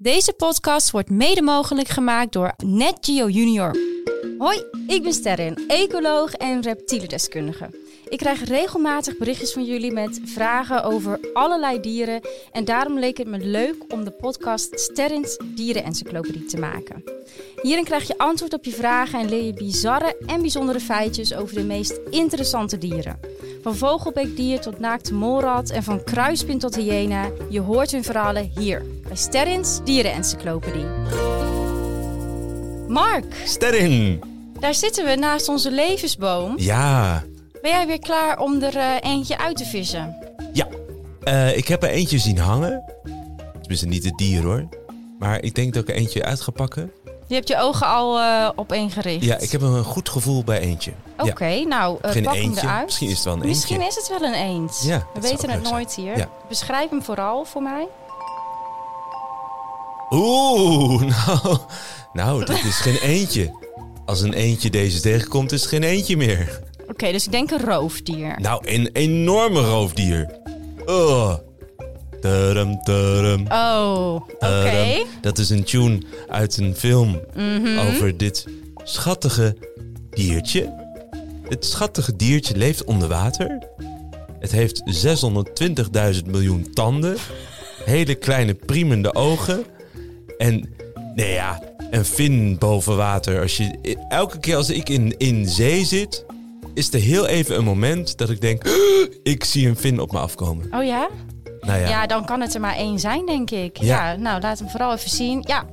Deze 0.00 0.32
podcast 0.32 0.90
wordt 0.90 1.10
mede 1.10 1.42
mogelijk 1.42 1.88
gemaakt 1.88 2.32
door 2.32 2.52
NetGeo 2.64 3.28
Junior. 3.28 3.76
Hoi, 4.38 4.64
ik 4.86 5.02
ben 5.02 5.12
Sterren, 5.12 5.64
ecoloog 5.68 6.32
en 6.32 6.62
reptielendeskundige. 6.62 7.87
Ik 8.08 8.18
krijg 8.18 8.44
regelmatig 8.44 9.16
berichtjes 9.16 9.52
van 9.52 9.64
jullie 9.64 9.92
met 9.92 10.20
vragen 10.24 10.84
over 10.84 11.20
allerlei 11.32 11.80
dieren. 11.80 12.20
En 12.52 12.64
daarom 12.64 12.98
leek 12.98 13.16
het 13.16 13.26
me 13.26 13.38
leuk 13.38 13.76
om 13.92 14.04
de 14.04 14.10
podcast 14.10 14.80
Sterrens 14.80 15.38
Dierenencyclopedie 15.44 16.44
te 16.44 16.58
maken. 16.58 17.04
Hierin 17.62 17.84
krijg 17.84 18.06
je 18.06 18.18
antwoord 18.18 18.52
op 18.52 18.64
je 18.64 18.70
vragen 18.70 19.20
en 19.20 19.28
leer 19.28 19.44
je 19.44 19.52
bizarre 19.52 20.16
en 20.26 20.40
bijzondere 20.40 20.80
feitjes 20.80 21.34
over 21.34 21.54
de 21.54 21.64
meest 21.64 22.00
interessante 22.10 22.78
dieren. 22.78 23.20
Van 23.62 23.76
vogelbeekdier 23.76 24.60
tot 24.60 24.78
naakte 24.78 25.14
molrat 25.14 25.70
en 25.70 25.82
van 25.82 26.04
kruispin 26.04 26.58
tot 26.58 26.76
hyena. 26.76 27.30
Je 27.50 27.60
hoort 27.60 27.90
hun 27.90 28.04
verhalen 28.04 28.50
hier 28.58 28.82
bij 29.08 29.16
Sterrens 29.16 29.84
Dierenencyclopedie. 29.84 30.86
Mark, 32.88 33.34
Sterren! 33.44 34.20
daar 34.60 34.74
zitten 34.74 35.04
we 35.04 35.14
naast 35.14 35.48
onze 35.48 35.70
levensboom. 35.70 36.54
Ja, 36.56 37.24
Ben 37.68 37.76
jij 37.76 37.86
weer 37.86 37.98
klaar 37.98 38.38
om 38.38 38.62
er 38.62 38.76
eh, 38.76 38.94
eentje 39.00 39.38
uit 39.38 39.56
te 39.56 39.64
vissen? 39.64 40.16
ja. 40.52 40.66
Eh, 41.22 41.56
ik 41.56 41.68
heb 41.68 41.82
er 41.82 41.88
eentje 41.88 42.18
zien 42.18 42.38
hangen. 42.38 42.82
Tenminste, 43.60 43.86
niet 43.86 44.04
het 44.04 44.16
dier 44.18 44.42
hoor. 44.42 44.68
Maar 45.18 45.42
ik 45.42 45.54
denk 45.54 45.74
dat 45.74 45.82
ik 45.82 45.88
er 45.88 45.94
eentje 45.94 46.24
uit 46.24 46.40
ga 46.40 46.50
pakken. 46.50 46.92
Je 47.26 47.34
hebt 47.34 47.48
je 47.48 47.58
ogen 47.58 47.86
al 47.86 48.18
eh, 48.18 48.48
op 48.56 48.72
één 48.72 48.90
gericht. 48.90 49.24
Ja, 49.24 49.38
ik 49.38 49.50
heb 49.50 49.60
een 49.60 49.84
goed 49.84 50.08
gevoel 50.08 50.44
bij 50.44 50.58
eentje. 50.60 50.92
Oké, 51.18 51.46
Ja. 51.46 51.66
nou, 51.66 51.98
Geen 52.00 52.22
pak 52.22 52.34
hem 52.34 52.42
eentje. 52.42 52.66
eruit. 52.66 52.84
Misschien 52.84 53.08
is 53.08 53.14
het 53.14 53.24
wel 53.24 53.32
een 53.34 53.46
Misschien 53.46 53.80
eentje. 53.80 54.00
is 54.00 54.08
het 54.08 54.18
wel 54.20 54.28
een 54.28 54.34
eend. 54.48 54.80
Ja, 54.84 55.06
We 55.14 55.20
weten 55.20 55.50
het 55.50 55.62
nooit 55.62 55.94
hier. 55.94 56.16
Ja. 56.16 56.28
Beschrijf 56.48 56.90
hem 56.90 57.02
vooral 57.02 57.44
voor 57.44 57.62
mij. 57.62 57.88
Oeh, 60.10 61.02
nou, 61.26 61.58
nou, 62.12 62.44
dit 62.44 62.64
is 62.64 62.76
geen 62.76 62.98
eentje. 62.98 63.66
Als 64.04 64.20
een 64.20 64.32
eentje 64.32 64.70
deze 64.70 65.00
tegenkomt, 65.00 65.52
is 65.52 65.60
het 65.60 65.70
geen 65.70 65.82
eentje 65.82 66.16
meer. 66.16 66.66
Oké, 67.02 67.12
dus 67.12 67.24
ik 67.24 67.32
denk 67.32 67.50
een 67.50 67.64
roofdier. 67.64 68.40
Nou, 68.40 68.62
een 68.64 68.90
enorme 68.92 69.60
roofdier. 69.60 70.26
Oh. 70.86 71.34
Oh, 73.48 74.14
oké. 74.38 75.04
Dat 75.20 75.38
is 75.38 75.50
een 75.50 75.64
tune 75.64 75.98
uit 76.28 76.56
een 76.56 76.74
film 76.74 77.20
Mhm. 77.34 77.78
over 77.78 78.16
dit 78.16 78.46
schattige 78.84 79.56
diertje. 80.10 80.74
Het 81.48 81.64
schattige 81.64 82.16
diertje 82.16 82.56
leeft 82.56 82.84
onder 82.84 83.08
water. 83.08 83.58
Het 84.40 84.52
heeft 84.52 84.82
620.000 84.86 86.26
miljoen 86.26 86.70
tanden. 86.72 87.16
Hele 87.84 88.14
kleine 88.14 88.54
priemende 88.54 89.14
ogen. 89.14 89.64
En, 90.38 90.74
nee 91.14 91.32
ja, 91.32 91.62
een 91.90 92.04
vin 92.04 92.58
boven 92.58 92.96
water. 92.96 93.40
Als 93.40 93.56
je, 93.56 93.96
elke 94.08 94.38
keer 94.38 94.56
als 94.56 94.70
ik 94.70 94.88
in, 94.88 95.14
in 95.16 95.48
zee 95.48 95.84
zit, 95.84 96.24
is 96.78 96.92
er 96.92 97.00
heel 97.00 97.26
even 97.26 97.56
een 97.56 97.64
moment 97.64 98.18
dat 98.18 98.30
ik 98.30 98.40
denk... 98.40 98.62
Ik 99.22 99.44
zie 99.44 99.68
een 99.68 99.76
vin 99.76 100.00
op 100.00 100.12
me 100.12 100.18
afkomen. 100.18 100.68
Oh 100.74 100.84
ja? 100.84 101.08
Nou 101.60 101.80
ja, 101.80 101.88
ja? 101.88 102.06
dan 102.06 102.24
kan 102.24 102.40
het 102.40 102.54
er 102.54 102.60
maar 102.60 102.76
één 102.76 102.98
zijn, 102.98 103.26
denk 103.26 103.50
ik. 103.50 103.76
Ja. 103.76 104.10
Ja, 104.10 104.16
nou, 104.16 104.40
laat 104.40 104.58
hem 104.58 104.68
vooral 104.68 104.92
even 104.92 105.10
zien. 105.10 105.44
Ja, 105.46 105.66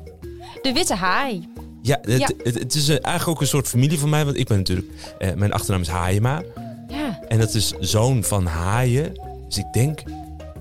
de 0.62 0.72
witte 0.74 0.96
haai. 0.96 1.50
ja, 1.82 1.98
het, 2.02 2.20
Ja. 2.20 2.30
Het, 2.44 2.60
het 2.60 2.76
is 2.76 2.90
eigenlijk 2.90 3.28
ook 3.28 3.42
een 3.42 3.48
soort 3.48 3.68
familie 3.68 4.00
van 4.00 4.10
mij. 4.10 4.26
Want 4.26 4.38
ik 4.38 4.48
ben 4.48 4.58
natuurlijk... 4.58 4.88
eh, 5.18 5.34
mijn 5.34 5.54
achternaam 5.54 5.82
is 5.82 5.88
Haaiema. 5.88 6.44
Ja, 6.88 7.20
En 7.28 7.40
dat 7.40 7.54
is 7.54 7.74
zoon 7.80 8.24
van 8.24 8.46
haaien. 8.46 9.14
Dus 9.48 9.58
ik 9.58 9.74
denk 9.74 10.04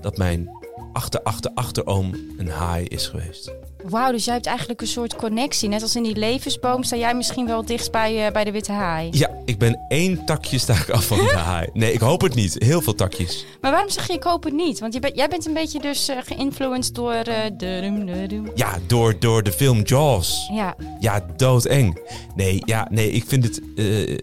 dat 0.01 0.17
mijn 0.17 0.49
achter, 0.95 1.21
achter, 1.23 1.51
achteroom 1.53 2.15
een 2.37 2.47
haai 2.49 2.85
is 2.85 3.07
geweest. 3.07 3.51
wauw, 3.83 4.11
dus 4.11 4.25
jij 4.25 4.33
hebt 4.33 4.45
eigenlijk 4.45 4.81
een 4.81 4.87
soort 4.87 5.15
connectie. 5.15 5.69
Net 5.69 5.81
als 5.81 5.95
in 5.95 6.03
die 6.03 6.15
levensboom 6.15 6.83
sta 6.83 6.95
jij 6.95 7.15
misschien 7.15 7.45
wel 7.47 7.65
dichtst 7.65 7.91
bij, 7.91 8.25
eh, 8.25 8.31
bij 8.31 8.43
de 8.43 8.51
witte 8.51 8.71
haai. 8.71 9.09
Ja, 9.11 9.29
ik 9.45 9.57
ben 9.57 9.79
één 9.87 10.25
takje 10.25 10.57
sta 10.57 10.73
ik 10.73 10.89
af 10.89 11.05
van 11.05 11.17
de 11.17 11.35
haai. 11.49 11.69
Nee, 11.73 11.93
ik 11.93 11.99
hoop 11.99 12.21
het 12.21 12.35
niet. 12.35 12.55
Heel 12.57 12.81
veel 12.81 12.95
takjes. 12.95 13.45
Maar 13.61 13.71
waarom 13.71 13.89
zeg 13.89 14.07
je 14.07 14.13
ik 14.13 14.23
hoop 14.23 14.43
het 14.43 14.53
niet? 14.53 14.79
Want 14.79 14.93
je 14.93 14.99
bent, 14.99 15.15
jij 15.15 15.27
bent 15.27 15.45
een 15.45 15.53
beetje 15.53 15.79
dus 15.79 16.07
eh, 16.07 16.17
geïnfluenced 16.25 16.95
door... 16.95 17.13
eh 17.13 17.37
dudum, 17.53 18.05
dudum. 18.05 18.51
Ja, 18.55 18.77
door, 18.87 19.19
door 19.19 19.43
de 19.43 19.51
film 19.51 19.81
Jaws. 19.81 20.49
Ja, 20.53 20.75
Ja, 20.99 21.25
doodeng. 21.35 21.99
Nee, 22.35 22.61
ja, 22.65 22.87
nee, 22.91 23.11
ik 23.11 23.23
vind 23.27 23.43
het... 23.43 23.61
eh, 23.75 24.17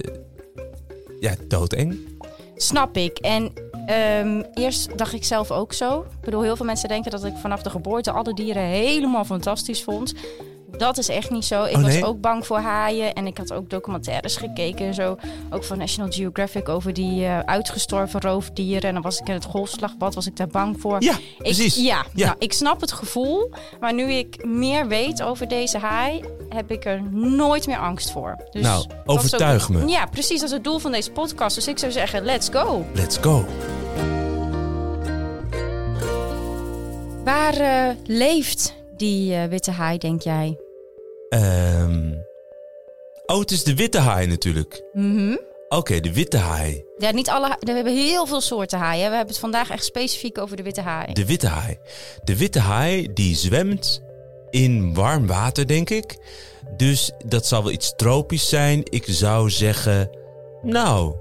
ja, 1.21 1.34
doodeng. 1.49 1.99
snap 2.56 2.97
ik. 2.97 3.19
En 3.19 3.53
ehm, 3.87 4.43
eerst 4.54 4.98
dacht 4.98 5.12
ik 5.12 5.25
zelf 5.25 5.50
ook 5.50 5.72
zo. 5.72 6.00
Ik 6.00 6.25
bedoel, 6.25 6.43
heel 6.43 6.56
veel 6.56 6.66
mensen 6.66 6.88
denken 6.88 7.10
dat 7.10 7.25
ik 7.25 7.37
vanaf 7.37 7.62
de 7.62 7.70
geboorte 7.70 8.10
alle 8.10 8.34
dieren 8.34 8.62
helemaal 8.62 9.25
fantastisch 9.25 9.82
vond. 9.82 10.15
Dat 10.82 10.98
is 10.98 11.09
echt 11.09 11.31
niet 11.31 11.44
zo. 11.44 11.65
Ik 11.65 11.76
Oh, 11.76 11.82
was 11.82 12.03
ook 12.03 12.20
bang 12.20 12.47
voor 12.47 12.59
haaien. 12.59 13.12
En 13.15 13.26
ik 13.26 13.38
had 13.38 13.53
ook 13.53 13.70
documentaires 13.70 14.37
gekeken 14.37 14.87
en 14.87 14.94
zo. 14.94 15.16
Ook 15.50 15.65
van 15.65 15.78
National 15.78 16.10
Geographic 16.12 16.69
over 16.69 16.93
die 16.93 17.25
eh, 17.25 17.38
uitgestorven 17.38 18.20
roofdieren. 18.20 18.82
En 18.88 18.93
dan 18.93 19.03
was 19.03 19.19
ik 19.20 19.28
in 19.28 19.34
het 19.34 19.44
golfslagbad, 19.44 20.15
was 20.15 20.26
ik 20.26 20.37
daar 20.37 20.47
bang 20.47 20.81
voor. 20.81 21.03
Ja, 21.03 21.12
Ik, 21.16 21.37
precies. 21.38 21.76
ja, 21.76 22.04
Ja. 22.15 22.26
Nou, 22.26 22.37
ik 22.38 22.53
snap 22.53 22.81
het 22.81 22.93
gevoel. 22.93 23.50
Maar 23.81 23.94
nu 23.94 24.12
ik 24.12 24.44
meer 24.44 24.88
weet 24.88 25.22
over 25.22 25.48
deze 25.48 25.78
haai, 25.78 26.25
heb 26.48 26.70
ik 26.70 26.84
er 26.84 27.03
nooit 27.12 27.66
meer 27.66 27.78
angst 27.78 28.10
voor. 28.10 28.37
Dus 28.50 28.62
Nou, 28.62 28.84
ook- 28.84 29.16
overtuig 29.16 29.69
me. 29.69 29.87
Ja, 29.87 30.06
precies. 30.06 30.41
Dat 30.41 30.49
is 30.49 30.54
het 30.54 30.64
doel 30.64 30.78
van 30.78 30.93
deze 30.93 31.10
podcast. 31.10 31.54
Dus 31.54 31.69
ik 31.69 31.78
zou 31.78 31.93
zeggen, 31.93 32.25
let's 32.25 32.49
go. 32.53 32.84
Let's 32.94 33.16
go. 33.20 33.44
Waar 37.25 37.54
eh, 37.54 37.94
leeft 38.06 38.75
die 38.97 39.34
eh, 39.34 39.44
witte 39.49 39.70
haai, 39.70 39.99
denk 39.99 40.22
jij? 40.22 40.56
Ehm 41.32 42.12
Oh, 43.26 43.38
het 43.38 43.50
is 43.50 43.65
de 43.65 43.75
witte 43.75 43.98
haai 43.98 44.26
natuurlijk. 44.26 44.82
Mhm. 44.93 45.37
Oké, 45.69 46.00
de 46.00 46.12
witte 46.12 46.37
haai. 46.37 46.84
Ja, 46.98 47.10
niet 47.10 47.28
alle. 47.28 47.47
ha- 47.47 47.56
We 47.60 47.72
hebben 47.72 47.97
heel 47.97 48.26
veel 48.26 48.41
soorten 48.41 48.78
haaien. 48.78 49.09
We 49.10 49.16
hebben 49.16 49.32
het 49.32 49.38
vandaag 49.38 49.70
echt 49.70 49.84
specifiek 49.84 50.38
over 50.38 50.56
de 50.56 50.62
witte 50.62 50.81
haai. 50.81 51.12
De 51.12 51.26
witte 51.26 51.47
haai. 51.47 51.78
De 52.25 52.37
witte 52.37 52.59
haai 52.59 53.12
die 53.12 53.37
zwemt 53.37 54.03
in 54.50 54.94
warm 54.94 55.26
water, 55.26 55.66
denk 55.66 55.91
ik. 55.91 56.16
Dus 56.76 57.12
dat 57.26 57.47
zal 57.47 57.62
wel 57.62 57.72
iets 57.72 57.93
tropisch 57.97 58.49
zijn. 58.49 58.81
Ik 58.84 59.04
zou 59.06 59.50
zeggen, 59.50 60.10
nou, 60.62 61.14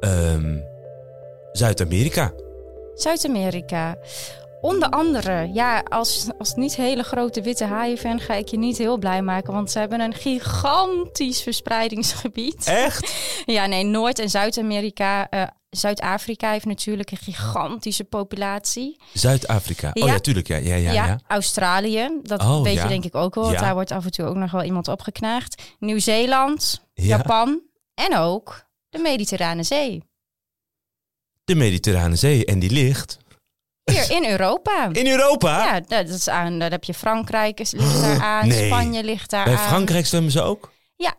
ehm, 0.00 0.56
Zuid-Amerika. 1.52 2.32
Zuid-Amerika. 2.94 3.98
Onder 4.64 4.88
andere, 4.90 5.50
ja, 5.52 5.78
als, 5.88 6.26
als 6.38 6.54
niet 6.54 6.76
hele 6.76 7.02
grote 7.02 7.42
witte 7.42 7.64
haaienfan 7.64 8.20
ga 8.20 8.34
ik 8.34 8.48
je 8.48 8.58
niet 8.58 8.78
heel 8.78 8.98
blij 8.98 9.22
maken. 9.22 9.52
Want 9.52 9.70
ze 9.70 9.78
hebben 9.78 10.00
een 10.00 10.14
gigantisch 10.14 11.42
verspreidingsgebied. 11.42 12.66
Echt? 12.66 13.12
Ja, 13.56 13.66
nee, 13.66 13.84
Noord- 13.84 14.18
en 14.18 14.30
Zuid-Amerika. 14.30 15.28
eh, 15.30 15.42
Zuid-Afrika 15.70 16.50
heeft 16.50 16.64
natuurlijk 16.64 17.10
een 17.10 17.16
gigantische 17.16 18.04
populatie. 18.04 19.00
Zuid-Afrika. 19.12 19.90
Oh 19.94 20.06
Ja. 20.06 20.12
ja, 20.12 20.18
tuurlijk. 20.18 20.48
Ja, 20.48 20.56
ja, 20.56 20.74
ja. 20.74 20.92
Ja, 20.92 21.06
ja. 21.06 21.20
Australië, 21.28 22.20
dat 22.22 22.40
Oh, 22.40 22.62
weet 22.62 22.82
je 22.82 22.88
denk 22.88 23.04
ik 23.04 23.14
ook 23.14 23.34
wel. 23.34 23.44
Want 23.44 23.58
daar 23.58 23.74
wordt 23.74 23.90
af 23.90 24.04
en 24.04 24.10
toe 24.10 24.24
ook 24.24 24.36
nog 24.36 24.50
wel 24.50 24.62
iemand 24.62 24.88
opgeknaagd. 24.88 25.62
Nieuw-Zeeland, 25.78 26.84
Ja. 26.94 27.04
Japan 27.16 27.60
en 27.94 28.16
ook 28.16 28.64
de 28.88 28.98
Mediterrane 28.98 29.62
Zee. 29.62 30.02
De 31.44 31.54
Mediterrane 31.54 32.16
Zee. 32.16 32.44
En 32.44 32.58
die 32.58 32.70
ligt 32.70 33.18
Hier 33.84 34.10
in 34.10 34.24
Europa. 34.30 34.88
in 34.92 35.06
Europa. 35.06 35.64
Ja, 35.64 35.80
dat 36.02 36.08
is 36.08 36.28
aan, 36.28 36.58
daar 36.58 36.70
heb 36.70 36.84
je 36.84 36.94
Frankrijk 36.94 37.60
is- 37.60 37.72
ligt 37.72 38.00
daar 38.00 38.20
aan, 38.32 38.48
Nee. 38.48 38.66
Spanje 38.66 39.04
ligt 39.04 39.30
daar 39.30 39.44
Bij 39.44 39.56
aan. 39.56 39.66
Frankrijk 39.68 40.06
zwemmen 40.06 40.32
ze 40.32 40.42
ook? 40.42 40.72
Ja. 40.96 41.14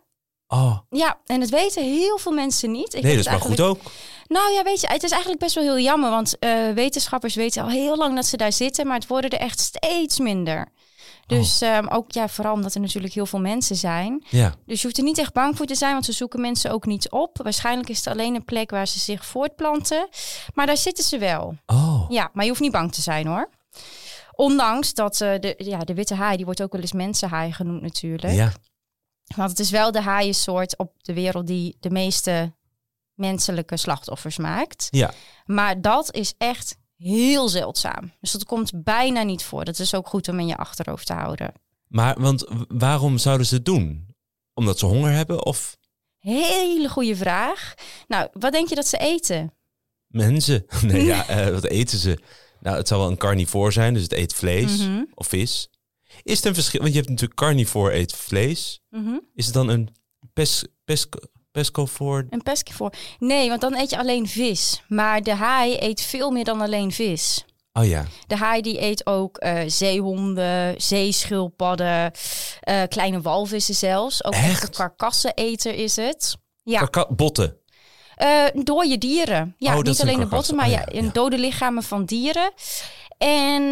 Oh, 0.48 0.78
Ja, 0.90 1.18
en 1.26 1.40
dat 1.40 1.48
weten 1.48 1.84
heel 1.84 2.18
veel 2.18 2.32
mensen 2.32 2.70
niet. 2.70 2.94
Ik 2.94 3.02
nee, 3.02 3.16
dat 3.16 3.24
is 3.24 3.30
maar 3.30 3.40
goed 3.40 3.60
ook. 3.60 3.80
Nou 4.28 4.52
ja, 4.52 4.62
weet 4.62 4.80
je, 4.80 4.86
het 4.86 5.02
is 5.02 5.10
eigenlijk 5.10 5.40
best 5.40 5.54
wel 5.54 5.64
heel 5.64 5.78
jammer. 5.78 6.10
Want 6.10 6.38
eh, 6.38 6.50
wetenschappers 6.74 7.34
weten 7.34 7.62
al 7.62 7.68
heel 7.68 7.96
lang 7.96 8.14
dat 8.14 8.26
ze 8.26 8.36
daar 8.36 8.52
zitten. 8.52 8.86
Maar 8.86 8.96
het 8.98 9.06
worden 9.06 9.30
er 9.30 9.38
echt 9.38 9.60
steeds 9.60 10.18
minder. 10.18 10.66
Dus 11.26 11.62
Oh. 11.62 11.68
ehm, 11.68 11.86
ook 11.88 12.12
ja, 12.12 12.28
vooral 12.28 12.52
omdat 12.52 12.74
er 12.74 12.80
natuurlijk 12.80 13.14
heel 13.14 13.26
veel 13.26 13.40
mensen 13.40 13.76
zijn. 13.76 14.24
Ja. 14.28 14.54
Dus 14.66 14.76
je 14.80 14.84
hoeft 14.86 14.98
er 14.98 15.04
niet 15.04 15.18
echt 15.18 15.32
bang 15.32 15.56
voor 15.56 15.66
te 15.66 15.74
zijn, 15.74 15.92
want 15.92 16.04
ze 16.04 16.12
zoeken 16.12 16.40
mensen 16.40 16.70
ook 16.70 16.86
niet 16.86 17.10
op. 17.10 17.38
Waarschijnlijk 17.42 17.88
is 17.88 17.96
het 17.96 18.06
alleen 18.06 18.34
een 18.34 18.44
plek 18.44 18.70
waar 18.70 18.88
ze 18.88 18.98
zich 18.98 19.24
voortplanten. 19.26 20.08
Maar 20.54 20.66
daar 20.66 20.76
zitten 20.76 21.04
ze 21.04 21.18
wel. 21.18 21.54
Oh. 21.66 21.95
Ja, 22.08 22.30
maar 22.32 22.44
je 22.44 22.50
hoeft 22.50 22.62
niet 22.62 22.72
bang 22.72 22.92
te 22.92 23.00
zijn 23.00 23.26
hoor. 23.26 23.50
Ondanks 24.32 24.94
dat 24.94 25.20
eh, 25.20 25.38
de, 25.40 25.54
ja, 25.58 25.78
de 25.78 25.94
witte 25.94 26.14
haai, 26.14 26.36
die 26.36 26.44
wordt 26.44 26.62
ook 26.62 26.72
wel 26.72 26.80
eens 26.80 26.92
mensenhaai 26.92 27.52
genoemd 27.52 27.82
natuurlijk. 27.82 28.32
Ja. 28.32 28.52
Want 29.36 29.50
het 29.50 29.58
is 29.58 29.70
wel 29.70 29.92
de 29.92 30.00
haaiensoort 30.00 30.78
op 30.78 30.92
de 31.02 31.14
wereld 31.14 31.46
die 31.46 31.76
de 31.80 31.90
meeste 31.90 32.54
menselijke 33.14 33.76
slachtoffers 33.76 34.36
maakt. 34.36 34.88
Ja. 34.90 35.10
Maar 35.44 35.80
dat 35.80 36.14
is 36.14 36.34
echt 36.38 36.78
heel 36.96 37.48
zeldzaam. 37.48 38.12
Dus 38.20 38.32
dat 38.32 38.44
komt 38.44 38.84
bijna 38.84 39.22
niet 39.22 39.44
voor. 39.44 39.64
Dat 39.64 39.78
is 39.78 39.94
ook 39.94 40.08
goed 40.08 40.28
om 40.28 40.38
in 40.38 40.46
je 40.46 40.56
achterhoofd 40.56 41.06
te 41.06 41.12
houden. 41.12 41.52
Maar, 41.86 42.20
want 42.20 42.46
waarom 42.68 43.18
zouden 43.18 43.46
ze 43.46 43.54
het 43.54 43.64
doen? 43.64 44.14
Omdat 44.54 44.78
ze 44.78 44.86
honger 44.86 45.12
hebben 45.12 45.44
of 45.44 45.76
Hele 46.26 46.88
goede 46.88 47.16
vraag. 47.16 47.74
Nou, 48.08 48.28
wat 48.32 48.52
denk 48.52 48.68
je 48.68 48.74
dat 48.74 48.86
ze 48.86 48.96
eten? 48.96 49.52
Mensen? 50.16 50.66
Nee, 50.82 51.04
ja, 51.04 51.26
eh, 51.28 51.48
wat 51.48 51.64
eten 51.64 51.98
ze? 51.98 52.18
Nou, 52.60 52.76
het 52.76 52.88
zal 52.88 52.98
wel 52.98 53.08
een 53.10 53.16
carnivoor 53.16 53.72
zijn, 53.72 53.94
dus 53.94 54.02
het 54.02 54.12
eet 54.12 54.34
vlees 54.34 54.78
Mhm. 54.78 55.04
of 55.14 55.26
vis. 55.26 55.68
Is 56.22 56.36
het 56.36 56.44
een 56.44 56.54
verschil? 56.54 56.80
Want 56.80 56.92
je 56.92 56.98
hebt 56.98 57.10
natuurlijk 57.10 57.40
carnivore 57.40 57.94
eet 57.94 58.12
vlees. 58.12 58.80
Mhm. 58.90 59.18
Is 59.34 59.44
het 59.44 59.54
dan 59.54 59.68
een 59.68 59.88
pes, 60.32 60.64
pesco, 60.84 61.18
pescovoor? 61.52 62.26
Een. 62.30 62.42
Nee, 63.18 63.48
want 63.48 63.60
dan 63.60 63.74
eet 63.74 63.90
je 63.90 63.98
alleen 63.98 64.28
vis. 64.28 64.82
Maar 64.88 65.22
de 65.22 65.34
haai 65.34 65.76
eet 65.78 66.00
veel 66.00 66.30
meer 66.30 66.44
dan 66.44 66.60
alleen 66.60 66.92
vis. 66.92 67.44
Oh 67.72 67.86
ja. 67.86 68.04
De 68.26 68.36
haai 68.36 68.62
die 68.62 68.80
eet 68.82 69.06
ook 69.06 69.36
eh, 69.38 69.60
zeehonden, 69.66 70.74
zeeschildpadden, 70.80 72.12
eh, 72.60 72.82
kleine 72.88 73.20
walvissen 73.20 73.74
zelfs. 73.74 74.24
Ook 74.24 74.32
Echt? 74.32 74.44
echt 74.50 74.62
een 74.62 74.70
karkasseneter 74.70 75.74
is 75.74 75.96
het. 75.96 76.36
Ja, 76.62 76.78
Karka- 76.78 77.14
botten. 77.14 77.56
Eh 78.16 78.44
dode 78.54 78.98
dieren. 78.98 79.54
Ja, 79.58 79.76
Oh, 79.76 79.82
niet 79.82 80.00
alleen 80.00 80.20
de 80.20 80.26
botten, 80.26 80.56
maar 80.56 80.66
Oh, 80.66 80.72
ja. 80.92 81.10
dode 81.12 81.38
lichamen 81.38 81.82
van 81.82 82.04
dieren. 82.04 82.52
En 83.18 83.62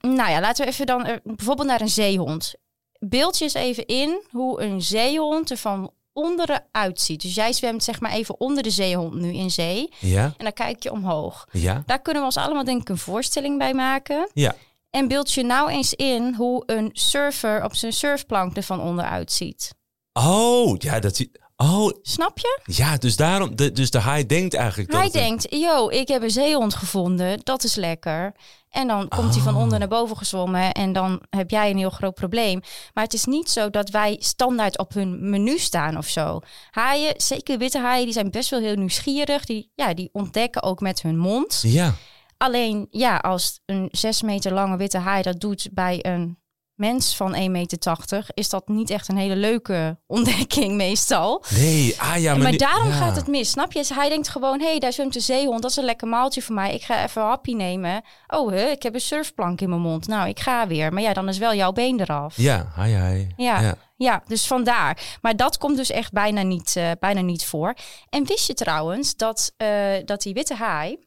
nou 0.00 0.30
ja, 0.30 0.40
laten 0.40 0.64
we 0.64 0.70
even 0.70 0.86
dan 0.86 1.06
eh, 1.06 1.16
bijvoorbeeld 1.24 1.68
naar 1.68 1.80
een 1.80 1.88
zeehond. 1.88 2.54
Beeld 2.98 3.38
je 3.38 3.44
eens 3.44 3.54
even 3.54 3.86
in 3.86 4.22
hoe 4.30 4.62
een 4.62 4.82
zeehond 4.82 5.50
er 5.50 5.56
van 5.56 5.90
onderen 6.12 6.64
uitziet. 6.70 7.22
Dus 7.22 7.34
jij 7.34 7.52
zwemt 7.52 7.84
zeg 7.84 8.00
maar 8.00 8.10
even 8.12 8.40
onder 8.40 8.62
de 8.62 8.70
zeehond 8.70 9.14
nu 9.14 9.32
in 9.32 9.50
zee. 9.50 9.92
Ja, 9.98 10.24
En 10.24 10.44
dan 10.44 10.52
kijk 10.52 10.82
je 10.82 10.92
omhoog. 10.92 11.46
ja, 11.52 11.82
Daar 11.86 12.00
kunnen 12.02 12.22
we 12.22 12.28
ons 12.28 12.36
allemaal 12.36 12.64
denk 12.64 12.80
ik 12.80 12.88
een 12.88 12.98
voorstelling 12.98 13.58
bij 13.58 13.74
maken. 13.74 14.30
ja. 14.34 14.54
En 14.90 15.08
beeld 15.08 15.32
je 15.32 15.42
nou 15.42 15.70
eens 15.70 15.94
in 15.94 16.34
hoe 16.34 16.62
een 16.66 16.90
surfer 16.92 17.64
op 17.64 17.74
zijn 17.74 17.92
surfplank 17.92 18.56
er 18.56 18.62
van 18.62 18.80
onderuit 18.80 19.32
ziet. 19.32 19.74
Oh, 20.12 20.74
ja, 20.78 21.00
dat 21.00 21.16
zie... 21.16 21.30
Oh, 21.62 21.90
Snap 22.02 22.38
je? 22.38 22.60
ja, 22.64 22.96
dus 22.96 23.16
daarom... 23.16 23.56
De, 23.56 23.72
dus 23.72 23.90
de 23.90 23.98
haai 23.98 24.26
denkt 24.26 24.54
eigenlijk 24.54 24.90
dat 24.90 25.00
Hij 25.00 25.10
denkt, 25.10 25.46
yo, 25.54 25.88
ik 25.88 26.08
heb 26.08 26.22
een 26.22 26.30
zeehond 26.30 26.74
gevonden, 26.74 27.40
dat 27.42 27.64
is 27.64 27.74
lekker. 27.74 28.32
En 28.70 28.86
dan 28.86 29.08
komt 29.08 29.34
hij 29.34 29.42
van 29.42 29.54
Oh. 29.54 29.60
onder 29.60 29.78
naar 29.78 29.88
boven 29.88 30.16
gezwommen 30.16 30.72
en 30.72 30.92
dan 30.92 31.22
heb 31.30 31.50
jij 31.50 31.70
een 31.70 31.76
heel 31.78 31.90
groot 31.90 32.14
probleem. 32.14 32.60
Maar 32.94 33.04
het 33.04 33.12
is 33.14 33.24
niet 33.24 33.50
zo 33.50 33.70
dat 33.70 33.90
wij 33.90 34.16
standaard 34.18 34.78
op 34.78 34.92
hun 34.92 35.30
menu 35.30 35.58
staan 35.58 35.96
of 35.96 36.06
zo. 36.06 36.40
Haaien, 36.70 37.14
zeker 37.16 37.58
witte 37.58 37.78
haaien, 37.78 38.04
die 38.04 38.14
zijn 38.14 38.30
best 38.30 38.50
wel 38.50 38.60
heel 38.60 38.76
nieuwsgierig. 38.76 39.44
Die, 39.44 39.70
ja, 39.74 39.94
die 39.94 40.08
ontdekken 40.12 40.62
ook 40.62 40.80
met 40.80 41.02
hun 41.02 41.18
mond. 41.18 41.58
Ja, 41.62 41.94
Alleen, 42.36 42.86
ja, 42.90 43.16
als 43.16 43.60
een 43.66 43.88
zes 43.90 44.22
meter 44.22 44.52
lange 44.52 44.76
witte 44.76 44.98
haai 44.98 45.22
dat 45.22 45.40
doet 45.40 45.68
bij 45.72 45.98
een 46.04 46.38
mens 46.80 47.16
van 47.16 47.34
1,80 47.34 47.50
meter, 47.50 48.26
is 48.34 48.48
dat 48.48 48.68
niet 48.68 48.90
echt 48.90 49.08
een 49.08 49.16
hele 49.16 49.36
leuke 49.36 49.98
ontdekking 50.06 50.74
meestal. 50.74 51.44
nee, 51.50 52.00
ah 52.00 52.16
ja, 52.16 52.34
maar 52.36 52.50
nu- 52.50 52.56
daarom 52.56 52.88
ja. 52.88 52.94
gaat 52.94 53.16
het 53.16 53.26
mis, 53.26 53.50
snap 53.50 53.72
je? 53.72 53.78
Dus 53.78 53.88
Hij 53.88 54.08
denkt 54.08 54.28
gewoon, 54.28 54.60
hé, 54.60 54.66
hey, 54.66 54.78
daar 54.78 54.92
zwemt 54.92 55.14
een 55.14 55.20
zeehond, 55.20 55.62
dat 55.62 55.70
is 55.70 55.76
een 55.76 55.84
lekker 55.84 56.08
maaltje 56.08 56.42
voor 56.42 56.54
mij. 56.54 56.74
Ik 56.74 56.82
ga 56.82 57.02
even 57.04 57.22
een 57.22 57.28
hapje 57.28 57.54
nemen. 57.54 58.02
Oh, 58.26 58.50
hè, 58.50 58.64
ik 58.66 58.82
heb 58.82 58.94
een 58.94 59.00
surfplank 59.00 59.60
in 59.60 59.68
mijn 59.68 59.80
mond. 59.80 60.06
Nou, 60.06 60.28
ik 60.28 60.40
ga 60.40 60.66
weer. 60.66 60.92
Maar 60.92 61.02
ja, 61.02 61.12
dan 61.12 61.28
is 61.28 61.38
wel 61.38 61.54
jouw 61.54 61.72
been 61.72 62.00
eraf. 62.00 62.36
Ja, 62.36 62.72
hi, 62.76 62.94
hi. 62.96 63.26
Ja. 63.36 63.74
Ja, 63.96 64.22
dus 64.26 64.46
vandaar. 64.46 65.18
Maar 65.22 65.36
dat 65.36 65.58
komt 65.58 65.76
dus 65.76 65.90
echt 65.90 66.12
bijna 66.12 66.42
niet, 66.42 66.76
eh, 66.76 66.90
bijna 67.00 67.20
niet 67.20 67.44
voor. 67.44 67.74
En 68.08 68.26
wist 68.26 68.46
je 68.46 68.54
trouwens 68.54 69.16
dat, 69.16 69.52
eh, 69.56 69.68
dat 70.04 70.22
die 70.22 70.34
witte 70.34 70.54
haai, 70.54 70.98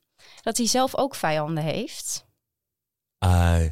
dat 0.41 0.57
hij 0.57 0.67
zelf 0.67 0.95
ook 0.97 1.15
vijanden 1.15 1.63
heeft? 1.63 2.25
Ai. 3.17 3.69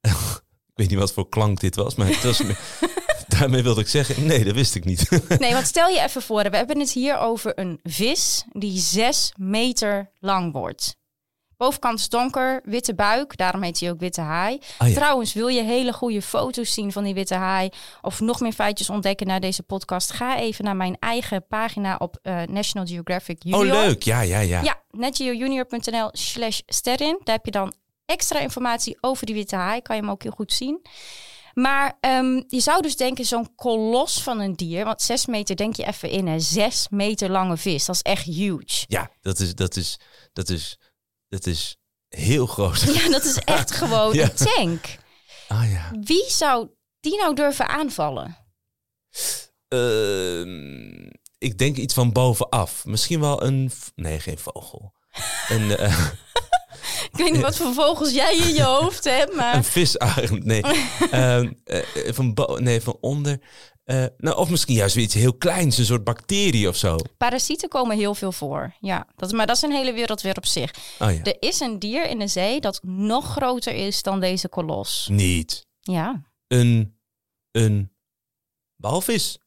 ik 0.78 0.84
weet 0.84 0.92
niet 0.92 0.98
wat 0.98 1.12
voor 1.12 1.28
klank 1.28 1.60
dit 1.60 1.76
was, 1.76 1.94
maar 1.94 2.06
het 2.06 2.22
was... 2.22 2.42
daarmee 3.38 3.62
wilde 3.62 3.80
ik 3.80 3.88
zeggen, 3.88 4.26
nee, 4.26 4.44
dat 4.44 4.54
wist 4.54 4.74
ik 4.74 4.84
niet. 4.84 5.08
Nee, 5.38 5.52
want 5.52 5.66
stel 5.66 5.88
je 5.88 6.00
even 6.00 6.22
voor, 6.22 6.42
we 6.42 6.56
hebben 6.56 6.78
het 6.78 6.92
hier 6.92 7.18
over 7.18 7.58
een 7.58 7.80
vis 7.82 8.44
die 8.52 8.78
zes 8.78 9.32
meter 9.36 10.10
lang 10.18 10.52
wordt. 10.52 10.96
Bovenkant 11.56 12.10
donker, 12.10 12.60
witte 12.64 12.94
buik, 12.94 13.36
daarom 13.36 13.62
heet 13.62 13.80
hij 13.80 13.90
ook 13.90 14.00
witte 14.00 14.20
haai. 14.20 14.58
Ah, 14.78 14.88
ja. 14.88 14.94
Trouwens, 14.94 15.32
wil 15.32 15.48
je 15.48 15.62
hele 15.62 15.92
goede 15.92 16.22
foto's 16.22 16.72
zien 16.72 16.92
van 16.92 17.04
die 17.04 17.14
witte 17.14 17.34
haai 17.34 17.68
of 18.02 18.20
nog 18.20 18.40
meer 18.40 18.52
feitjes 18.52 18.90
ontdekken 18.90 19.26
naar 19.26 19.40
deze 19.40 19.62
podcast? 19.62 20.12
Ga 20.12 20.38
even 20.38 20.64
naar 20.64 20.76
mijn 20.76 20.96
eigen 20.98 21.46
pagina 21.46 21.96
op 21.96 22.18
eh, 22.22 22.42
National 22.42 22.86
Geographic 22.86 23.42
Junior. 23.42 23.76
Oh, 23.76 23.82
leuk. 23.82 24.02
Ja, 24.02 24.20
ja, 24.20 24.40
ja. 24.40 24.62
Ja, 24.62 24.80
netgeojunior.nl 24.90 26.08
slash 26.12 26.60
sterren. 26.66 27.20
Daar 27.24 27.34
heb 27.34 27.44
je 27.44 27.50
dan 27.50 27.72
extra 28.08 28.38
informatie 28.40 28.96
over 29.00 29.26
die 29.26 29.34
witte 29.34 29.56
haai. 29.56 29.80
Kan 29.82 29.96
je 29.96 30.02
hem 30.02 30.10
ook 30.10 30.22
heel 30.22 30.32
goed 30.32 30.52
zien. 30.52 30.86
Maar 31.54 31.96
ehm, 32.00 32.42
je 32.48 32.60
zou 32.60 32.82
dus 32.82 32.96
denken, 32.96 33.24
zo'n 33.24 33.54
kolos 33.54 34.22
van 34.22 34.40
een 34.40 34.54
dier, 34.56 34.84
want 34.84 35.02
zes 35.02 35.26
meter, 35.26 35.56
denk 35.56 35.76
je 35.76 35.86
even 35.86 36.10
in, 36.10 36.26
een 36.26 36.40
zes 36.40 36.86
meter 36.90 37.30
lange 37.30 37.56
vis. 37.56 37.84
Dat 37.84 37.94
is 37.94 38.02
echt 38.02 38.24
huge. 38.24 38.84
Ja, 38.88 39.10
dat 39.20 39.38
is, 39.38 39.54
dat 39.54 39.76
is, 39.76 39.98
dat 40.32 40.48
is, 40.48 40.78
dat 41.28 41.46
is 41.46 41.76
heel 42.08 42.46
groot. 42.46 42.80
Ja, 42.80 43.08
dat 43.08 43.24
is 43.24 43.36
echt 43.36 43.70
gewoon 43.80 44.14
Ja. 44.14 44.22
een 44.24 44.34
tank. 44.34 44.96
Ah 45.48 45.70
ja. 45.70 45.90
Wie 46.00 46.24
zou 46.30 46.68
die 47.00 47.16
nou 47.16 47.34
durven 47.34 47.68
aanvallen? 47.68 48.36
Ehm, 49.68 51.06
ik 51.38 51.58
denk 51.58 51.76
iets 51.76 51.94
van 51.94 52.12
bovenaf. 52.12 52.84
Misschien 52.84 53.20
wel 53.20 53.42
een... 53.42 53.70
Nee, 53.94 54.20
geen 54.20 54.38
vogel. 54.38 54.92
Een, 55.48 55.76
eh, 55.76 55.98
Ik 57.18 57.24
weet 57.24 57.32
niet 57.32 57.42
wat 57.42 57.56
voor 57.56 57.72
vogels 57.72 58.12
jij 58.12 58.36
in 58.36 58.54
je 58.54 58.62
hoofd 58.62 59.04
hebt, 59.04 59.30
een 59.30 59.36
maar 59.36 59.64
visarend. 59.64 60.44
Nee. 60.44 60.62
Ehm, 61.10 61.52
eh, 61.64 61.82
van, 62.12 62.34
bo- 62.34 62.56
nee, 62.58 62.80
van 62.80 62.96
onder. 63.00 63.40
Eh, 63.84 64.04
nou, 64.18 64.36
of 64.36 64.50
misschien 64.50 64.74
juist 64.74 64.94
weer 64.94 65.04
iets 65.04 65.14
heel 65.14 65.34
kleins. 65.34 65.78
Een 65.78 65.84
soort 65.84 66.04
bacterie 66.04 66.68
of 66.68 66.76
zo. 66.76 66.96
parasieten 67.16 67.68
komen 67.68 67.96
heel 67.96 68.14
veel 68.14 68.32
voor. 68.32 68.74
Ja, 68.80 69.06
dat, 69.16 69.32
maar 69.32 69.46
dat 69.46 69.56
is 69.56 69.62
een 69.62 69.72
hele 69.72 69.92
wereld 69.92 70.20
weer 70.20 70.36
op 70.36 70.46
zich. 70.46 70.70
Oh 70.98 71.12
ja. 71.12 71.22
Er 71.22 71.36
is 71.40 71.60
een 71.60 71.78
dier 71.78 72.08
in 72.08 72.18
de 72.18 72.26
zee 72.26 72.60
dat 72.60 72.80
nog 72.82 73.24
groter 73.32 73.74
is 73.74 74.02
dan 74.02 74.20
deze 74.20 74.48
kolos. 74.48 75.08
Niet. 75.10 75.66
Ja, 75.80 76.22
Een... 76.46 76.98
Een... 77.52 77.92
Walvis? 78.76 79.38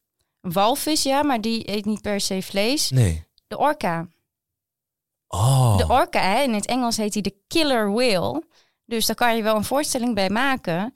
een 0.41 0.51
walvis, 0.51 1.03
ja, 1.03 1.24
maar 1.24 1.41
die 1.41 1.69
eet 1.71 1.85
niet 1.85 2.01
per 2.01 2.21
se 2.21 2.41
vlees. 2.41 2.89
Nee. 2.89 3.24
De 3.47 3.57
orka. 3.57 4.07
Oh. 5.31 5.78
De 5.78 5.88
orka, 5.88 6.22
hè, 6.22 6.42
in 6.42 6.54
het 6.54 6.66
Engels 6.66 6.98
heet 6.98 7.13
die 7.13 7.22
de 7.22 7.36
killer 7.48 7.92
whale. 7.92 8.44
Dus 8.86 9.06
daar 9.06 9.16
kan 9.16 9.36
je 9.36 9.44
wel 9.44 9.56
een 9.56 9.63
voorstelling 9.63 10.16
bij 10.16 10.30
maken. 10.30 10.94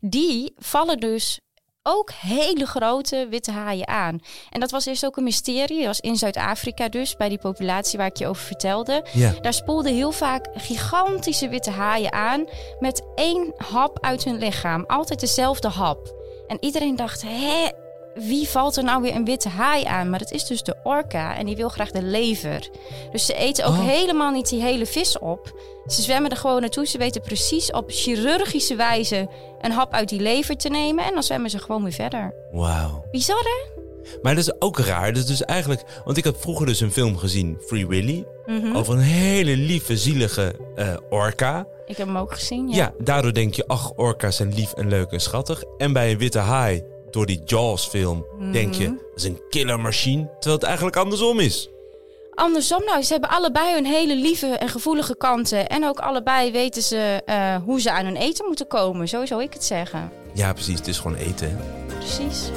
Die 0.00 0.54
vallen 0.56 0.98
dus 0.98 1.40
ook 1.82 2.12
hele 2.12 2.66
grote 2.66 3.26
witte 3.30 3.50
haaien 3.50 3.88
aan. 3.88 4.20
En 4.50 4.60
dat 4.60 4.70
was 4.70 4.86
eerst 4.86 5.06
ook 5.06 5.16
een 5.16 5.24
mysterie. 5.24 5.76
Dat 5.76 5.86
was 5.86 6.00
in 6.00 6.16
Zuid-Afrika 6.16 6.88
dus, 6.88 7.16
bij 7.16 7.28
die 7.28 7.38
populatie 7.38 7.98
waar 7.98 8.06
ik 8.06 8.16
je 8.16 8.26
over 8.26 8.42
vertelde. 8.42 9.04
Ja. 9.12 9.34
Daar 9.40 9.54
spoelden 9.54 9.94
heel 9.94 10.12
vaak 10.12 10.48
gigantische 10.54 11.48
witte 11.48 11.70
haaien 11.70 12.12
aan 12.12 12.44
met 12.78 13.02
één 13.14 13.54
hap 13.56 13.98
uit 14.00 14.24
hun 14.24 14.38
lichaam. 14.38 14.84
Altijd 14.86 15.20
dezelfde 15.20 15.68
hap. 15.68 16.14
En 16.46 16.56
iedereen 16.60 16.96
dacht, 16.96 17.22
hè, 17.22 17.68
wie 18.16 18.48
valt 18.48 18.76
er 18.76 18.84
nou 18.84 19.02
weer 19.02 19.14
een 19.14 19.24
witte 19.24 19.48
haai 19.48 19.84
aan? 19.84 20.10
Maar 20.10 20.20
het 20.20 20.30
is 20.30 20.44
dus 20.44 20.62
de 20.62 20.76
orka 20.84 21.36
en 21.36 21.46
die 21.46 21.56
wil 21.56 21.68
graag 21.68 21.90
de 21.90 22.02
lever. 22.02 22.68
Dus 23.12 23.26
ze 23.26 23.34
eten 23.34 23.64
ook 23.64 23.74
Oh. 23.74 23.86
helemaal 23.86 24.30
niet 24.30 24.48
die 24.48 24.62
hele 24.62 24.86
vis 24.86 25.18
op. 25.18 25.60
Ze 25.86 26.02
zwemmen 26.02 26.30
er 26.30 26.36
gewoon 26.36 26.60
naartoe. 26.60 26.86
Ze 26.86 26.98
weten 26.98 27.20
precies 27.20 27.70
op 27.70 27.84
chirurgische 27.88 28.74
wijze 28.76 29.28
een 29.60 29.72
hap 29.72 29.92
uit 29.92 30.08
die 30.08 30.20
lever 30.20 30.56
te 30.56 30.68
nemen. 30.68 31.04
En 31.04 31.12
dan 31.12 31.22
zwemmen 31.22 31.50
ze 31.50 31.58
gewoon 31.58 31.82
weer 31.82 31.92
verder. 31.92 32.34
Wauw. 32.52 33.04
Bizar 33.10 33.42
hè? 33.42 33.82
Maar 34.22 34.34
dat 34.34 34.44
is 34.46 34.60
ook 34.60 34.78
raar. 34.78 35.06
Dat 35.12 35.16
is 35.22 35.26
dus 35.26 35.44
eigenlijk... 35.44 35.82
Want 36.04 36.16
ik 36.16 36.24
had 36.24 36.36
vroeger 36.38 36.66
dus 36.66 36.80
een 36.80 36.92
film 36.92 37.16
gezien, 37.16 37.58
Free 37.66 37.86
Willy. 37.86 38.24
Mhm. 38.46 38.76
Over 38.76 38.94
een 38.94 39.00
hele 39.00 39.56
lieve, 39.56 39.96
zielige 39.96 40.54
eh, 40.74 40.94
orka. 41.10 41.66
Ik 41.86 41.96
heb 41.96 42.06
hem 42.06 42.16
ook 42.18 42.32
gezien. 42.34 42.68
Ja. 42.68 42.92
daardoor 42.98 43.32
denk 43.32 43.54
je, 43.54 43.66
ach, 43.66 43.92
orka's 43.96 44.36
zijn 44.36 44.54
lief 44.54 44.72
en 44.72 44.88
leuk 44.88 45.10
en 45.10 45.20
schattig. 45.20 45.62
En 45.78 45.92
bij 45.92 46.10
een 46.10 46.18
witte 46.18 46.38
haai, 46.38 46.82
door 47.10 47.26
die 47.26 47.42
Jaws-film, 47.44 48.26
denk 48.52 48.74
je, 48.74 48.86
dat 48.86 48.96
is 49.16 49.24
een 49.24 49.40
killermachine. 49.48 50.22
Terwijl 50.32 50.54
het 50.54 50.62
eigenlijk 50.62 50.96
andersom 50.96 51.40
is. 51.40 51.68
Andersom 52.34 52.84
nou, 52.84 53.02
ze 53.02 53.12
hebben 53.12 53.30
allebei 53.30 53.74
hun 53.74 53.86
hele 53.86 54.16
lieve 54.16 54.46
en 54.46 54.68
gevoelige 54.68 55.16
kanten. 55.16 55.66
En 55.66 55.84
ook 55.84 55.98
allebei 55.98 56.52
weten 56.52 56.82
ze 56.82 57.22
eh, 57.24 57.56
hoe 57.64 57.80
ze 57.80 57.90
aan 57.92 58.04
hun 58.04 58.16
eten 58.16 58.46
moeten 58.46 58.66
komen. 58.66 59.08
Zo 59.08 59.26
zou 59.26 59.42
ik 59.42 59.52
het 59.52 59.64
zeggen. 59.64 60.12
Ja, 60.34 60.52
precies. 60.52 60.78
Het 60.78 60.86
is 60.88 60.98
gewoon 60.98 61.16
eten. 61.16 61.50
hè. 61.50 61.56
Precies. 61.98 62.50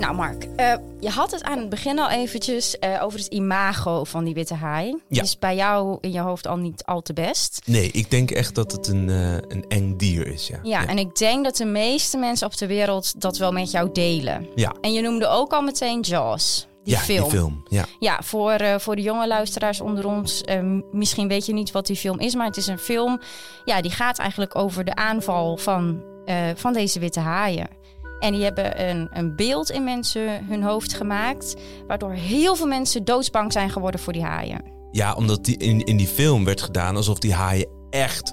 Nou 0.00 0.14
Mark, 0.14 0.46
eh, 0.56 0.74
je 1.00 1.08
had 1.08 1.30
het 1.30 1.42
aan 1.42 1.58
het 1.58 1.68
begin 1.68 1.98
al 1.98 2.10
eventjes 2.10 2.78
eh, 2.78 3.02
over 3.02 3.18
het 3.18 3.28
imago 3.28 4.04
van 4.04 4.24
die 4.24 4.34
witte 4.34 4.54
haai. 4.54 4.96
Ja. 5.08 5.22
Is 5.22 5.38
bij 5.38 5.56
jou 5.56 5.98
in 6.00 6.12
je 6.12 6.20
hoofd 6.20 6.46
al 6.46 6.56
niet 6.56 6.84
al 6.84 7.00
te 7.00 7.12
best. 7.12 7.60
Nee, 7.64 7.90
ik 7.90 8.10
denk 8.10 8.30
echt 8.30 8.54
dat 8.54 8.72
het 8.72 8.88
een, 8.88 9.08
eh, 9.08 9.32
een 9.32 9.64
eng 9.68 9.96
dier 9.96 10.26
is, 10.26 10.46
ja. 10.46 10.58
Ja, 10.62 10.86
en 10.86 10.98
ik 10.98 11.16
denk 11.16 11.44
dat 11.44 11.56
de 11.56 11.64
meeste 11.64 12.16
mensen 12.16 12.46
op 12.46 12.56
de 12.56 12.66
wereld 12.66 13.20
dat 13.20 13.38
wel 13.38 13.52
met 13.52 13.70
jou 13.70 13.90
delen. 13.92 14.46
Ja, 14.54 14.74
En 14.80 14.92
je 14.92 15.00
noemde 15.00 15.26
ook 15.26 15.52
al 15.52 15.62
meteen 15.62 16.00
Jaws, 16.00 16.68
die 16.84 16.94
ja 16.94 17.00
film. 17.00 17.22
die 17.22 17.30
film. 17.30 17.64
Ja. 17.68 17.84
Ja, 17.98 18.18
voor, 18.22 18.58
voor 18.76 18.96
de 18.96 19.02
jonge 19.02 19.26
luisteraars 19.26 19.80
onder 19.80 20.06
ons, 20.06 20.42
misschien 20.92 21.28
weet 21.28 21.46
je 21.46 21.52
niet 21.52 21.70
wat 21.70 21.86
die 21.86 21.96
film 21.96 22.18
is, 22.18 22.34
maar 22.34 22.46
het 22.46 22.56
is 22.56 22.66
een 22.66 22.78
film, 22.78 23.20
ja, 23.64 23.80
die 23.80 23.90
gaat 23.90 24.18
eigenlijk 24.18 24.56
over 24.56 24.84
de 24.84 24.94
aanval 24.94 25.56
van, 25.56 26.02
van 26.54 26.72
deze 26.72 26.98
witte 26.98 27.20
haaien. 27.20 27.79
En 28.20 28.32
die 28.32 28.42
hebben 28.42 28.88
een, 28.88 29.08
een 29.12 29.36
beeld 29.36 29.70
in 29.70 29.84
mensen 29.84 30.44
hun 30.46 30.62
hoofd 30.62 30.94
gemaakt, 30.94 31.54
waardoor 31.86 32.12
heel 32.12 32.56
veel 32.56 32.66
mensen 32.66 33.04
doodsbang 33.04 33.52
zijn 33.52 33.70
geworden 33.70 34.00
voor 34.00 34.12
die 34.12 34.24
haaien. 34.24 34.62
ja, 34.90 35.14
omdat 35.14 35.44
die 35.44 35.56
in, 35.56 35.84
in 35.84 35.96
die 35.96 36.06
film 36.06 36.44
werd 36.44 36.62
gedaan 36.62 36.96
alsof 36.96 37.18
die 37.18 37.34
haaien 37.34 37.68
echt 37.90 38.32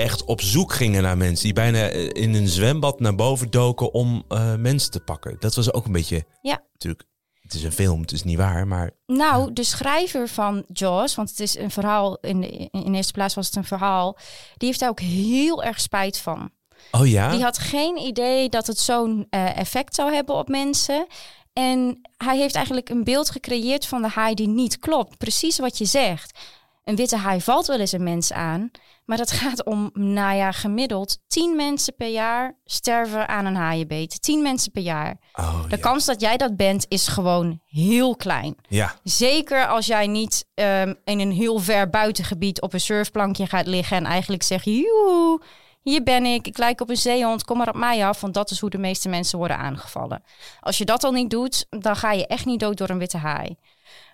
echt 0.00 0.24
op 0.24 0.40
zoek 0.40 0.72
gingen 0.72 1.02
naar 1.02 1.16
mensen. 1.16 1.44
Die 1.44 1.52
bijna 1.52 1.88
eh, 1.88 2.08
in 2.22 2.34
een 2.34 2.48
zwembad 2.48 3.00
naar 3.00 3.14
boven 3.14 3.50
doken 3.50 3.92
om 3.92 4.24
eh, 4.28 4.54
mensen 4.54 4.90
te 4.90 5.00
pakken. 5.00 5.36
Dat 5.38 5.54
was 5.54 5.72
ook 5.72 5.86
een 5.86 5.92
beetje... 5.92 6.24
Ja. 6.42 6.62
Natuurlijk, 6.72 7.04
het 7.40 7.54
is 7.54 7.62
een 7.62 7.72
film, 7.72 8.00
het 8.00 8.12
is 8.12 8.22
niet 8.22 8.36
waar, 8.36 8.66
maar... 8.66 8.90
Nou, 9.06 9.52
de 9.52 9.64
schrijver 9.64 10.28
van 10.28 10.64
Jaws, 10.72 11.14
want 11.14 11.30
het 11.30 11.40
is 11.40 11.58
een 11.58 11.70
verhaal, 11.70 12.18
in, 12.20 12.70
in 12.70 12.94
eerste 12.94 13.12
plaats 13.12 13.34
was 13.34 13.46
het 13.46 13.56
een 13.56 13.64
verhaal, 13.64 14.16
die 14.56 14.68
heeft 14.68 14.80
daar 14.80 14.88
ook 14.88 15.00
heel 15.00 15.62
erg 15.62 15.80
spijt 15.80 16.18
van. 16.18 16.50
Oh 16.90 17.06
ja? 17.06 17.30
Die 17.30 17.42
had 17.42 17.58
geen 17.58 17.96
idee 17.96 18.48
dat 18.48 18.66
het 18.66 18.78
zo'n 18.78 19.26
eh, 19.30 19.58
effect 19.58 19.94
zou 19.94 20.12
hebben 20.14 20.34
op 20.34 20.48
mensen. 20.48 21.06
En 21.52 22.00
hij 22.16 22.38
heeft 22.38 22.54
eigenlijk 22.54 22.88
een 22.88 23.04
beeld 23.04 23.30
gecreëerd 23.30 23.86
van 23.86 24.02
de 24.02 24.08
haai 24.08 24.34
die 24.34 24.48
niet 24.48 24.78
klopt. 24.78 25.18
Precies 25.18 25.58
wat 25.58 25.78
je 25.78 25.84
zegt. 25.84 26.38
Een 26.84 26.96
witte 26.96 27.16
haai 27.16 27.40
valt 27.40 27.66
wel 27.66 27.80
eens 27.80 27.92
een 27.92 28.02
mens 28.02 28.32
aan. 28.32 28.70
Maar 29.04 29.16
dat 29.16 29.30
gaat 29.40 29.64
om, 29.64 29.90
nou 29.92 30.36
ja, 30.36 30.52
gemiddeld 30.52 31.18
10 31.26 31.56
mensen 31.56 31.94
per 31.96 32.08
jaar 32.08 32.56
sterven 32.64 33.28
aan 33.28 33.46
een 33.46 33.54
haaienbeet. 33.54 34.22
10 34.22 34.42
mensen 34.42 34.72
per 34.72 34.82
jaar. 34.82 35.16
Oh, 35.34 35.62
De 35.62 35.76
ja. 35.76 35.82
kans 35.82 36.04
dat 36.04 36.20
jij 36.20 36.36
dat 36.36 36.56
bent 36.56 36.86
is 36.88 37.08
gewoon 37.08 37.60
heel 37.66 38.16
klein. 38.16 38.56
Ja, 38.68 38.94
Zeker 39.02 39.66
als 39.66 39.86
jij 39.86 40.06
niet 40.06 40.46
ehm, 40.54 40.94
in 41.04 41.20
een 41.20 41.32
heel 41.32 41.58
ver 41.58 41.90
buitengebied 41.90 42.60
op 42.60 42.72
een 42.72 42.80
surfplankje 42.80 43.46
gaat 43.46 43.66
liggen 43.66 43.96
en 43.96 44.04
eigenlijk 44.04 44.42
zegt: 44.42 44.64
Joe, 44.64 45.40
hier 45.82 46.02
ben 46.02 46.24
ik, 46.24 46.46
ik 46.46 46.58
lijk 46.58 46.80
op 46.80 46.90
een 46.90 46.96
zeehond, 46.96 47.44
kom 47.44 47.58
maar 47.58 47.68
op 47.68 47.74
mij 47.74 48.06
af. 48.06 48.20
Want 48.20 48.34
dat 48.34 48.50
is 48.50 48.60
hoe 48.60 48.70
de 48.70 48.78
meeste 48.78 49.08
mensen 49.08 49.38
worden 49.38 49.58
aangevallen. 49.58 50.22
Als 50.60 50.78
je 50.78 50.84
dat 50.84 51.04
al 51.04 51.12
niet 51.12 51.30
doet, 51.30 51.66
dan 51.68 51.96
ga 51.96 52.12
je 52.12 52.26
echt 52.26 52.44
niet 52.44 52.60
dood 52.60 52.78
door 52.78 52.90
een 52.90 52.98
witte 52.98 53.16
haai. 53.16 53.56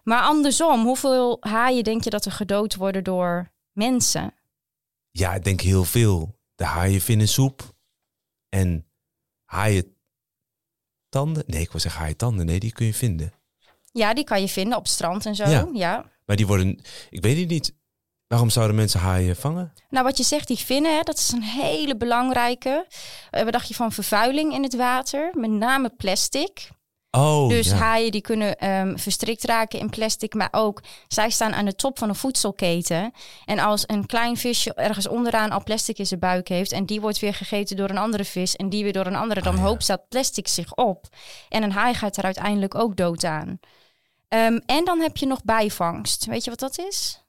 Maar 0.03 0.23
andersom, 0.23 0.85
hoeveel 0.85 1.37
haaien 1.41 1.85
denk 1.85 2.05
je 2.05 2.11
dat 2.11 2.25
er 2.25 2.33
gedood 2.33 2.75
worden 2.75 3.05
door 3.05 3.51
mensen? 3.73 4.35
ja, 5.17 5.35
ik 5.35 5.45
denk 5.45 5.61
heel 5.61 5.85
veel. 5.85 6.35
De 6.55 6.65
haaienvinnensoep 6.65 7.75
en 8.49 8.87
haaientanden. 9.45 9.95
Nee, 11.47 11.61
ik 11.61 11.71
wil 11.71 11.81
zeggen 11.81 12.01
haaientanden. 12.01 12.47
Nee, 12.47 12.61
die 12.61 12.73
kun 12.73 12.87
je 12.87 12.95
vinden. 12.95 13.33
Ja, 13.93 14.15
die 14.15 14.25
kan 14.25 14.41
je 14.41 14.49
vinden 14.49 14.77
op 14.77 14.83
het 14.83 14.93
strand 14.93 15.27
en 15.27 15.35
zo. 15.35 15.49
Ja. 15.49 15.69
ja. 15.73 16.11
Maar 16.25 16.37
die 16.37 16.47
worden, 16.47 16.81
ik 17.11 17.23
weet 17.23 17.39
het 17.39 17.49
niet. 17.49 17.75
Waarom 18.27 18.51
zouden 18.51 18.77
mensen 18.77 19.01
haaien 19.01 19.37
vangen? 19.37 19.73
Nou, 19.89 20.05
wat 20.05 20.17
je 20.17 20.23
zegt, 20.23 20.47
die 20.47 20.59
vinnen, 20.59 20.97
hè, 20.97 21.01
dat 21.03 21.19
is 21.19 21.33
een 21.33 21.43
hele 21.43 21.97
belangrijke. 21.97 22.87
Eh, 23.31 23.43
wat 23.43 23.53
dacht 23.53 23.69
je 23.69 23.75
van 23.75 23.93
vervuiling 23.93 24.53
in 24.53 24.63
het 24.63 24.77
water? 24.77 25.31
Met 25.33 25.51
name 25.51 25.91
plastic. 25.97 26.69
Oh, 27.11 27.49
dus 27.49 27.67
ja. 27.67 27.77
haaien 27.77 28.13
die 28.13 28.21
kunnen 28.21 28.57
ehm, 28.59 28.97
verstrikt 28.97 29.45
raken 29.45 29.79
in 29.79 29.91
plastic, 29.91 30.35
maar 30.35 30.49
ook 30.51 30.83
zij 31.09 31.31
staan 31.31 31.55
aan 31.55 31.65
de 31.65 31.75
top 31.75 31.99
van 31.99 32.09
een 32.09 32.15
voedselketen. 32.15 33.13
En 33.45 33.59
als 33.59 33.85
een 33.87 34.07
klein 34.07 34.37
visje 34.37 34.75
ergens 34.75 35.09
onderaan 35.09 35.51
al 35.51 35.63
plastic 35.63 35.99
in 35.99 36.07
zijn 36.07 36.21
buik 36.21 36.49
heeft 36.49 36.73
en 36.73 36.87
die 36.87 37.01
wordt 37.01 37.19
weer 37.19 37.35
gegeten 37.35 37.77
door 37.77 37.91
een 37.91 37.99
andere 37.99 38.25
vis 38.25 38.57
en 38.57 38.69
die 38.69 38.83
weer 38.83 38.93
door 38.93 39.07
een 39.07 39.17
andere, 39.17 39.43
dan 39.43 39.57
ja. 39.57 39.63
hoopt 39.63 39.87
dat 39.87 40.09
plastic 40.09 40.49
zich 40.49 40.75
op. 40.75 41.07
En 41.49 41.63
een 41.63 41.73
haai 41.73 41.95
gaat 41.95 42.17
er 42.17 42.25
uiteindelijk 42.25 42.75
ook 42.75 42.97
dood 42.97 43.25
aan. 43.25 43.61
Ehm, 44.29 44.59
en 44.67 44.85
dan 44.85 45.01
heb 45.01 45.17
je 45.17 45.27
nog 45.27 45.45
bijvangst. 45.45 46.25
Weet 46.25 46.45
je 46.45 46.51
wat 46.51 46.59
dat 46.59 46.79
is? 46.79 47.26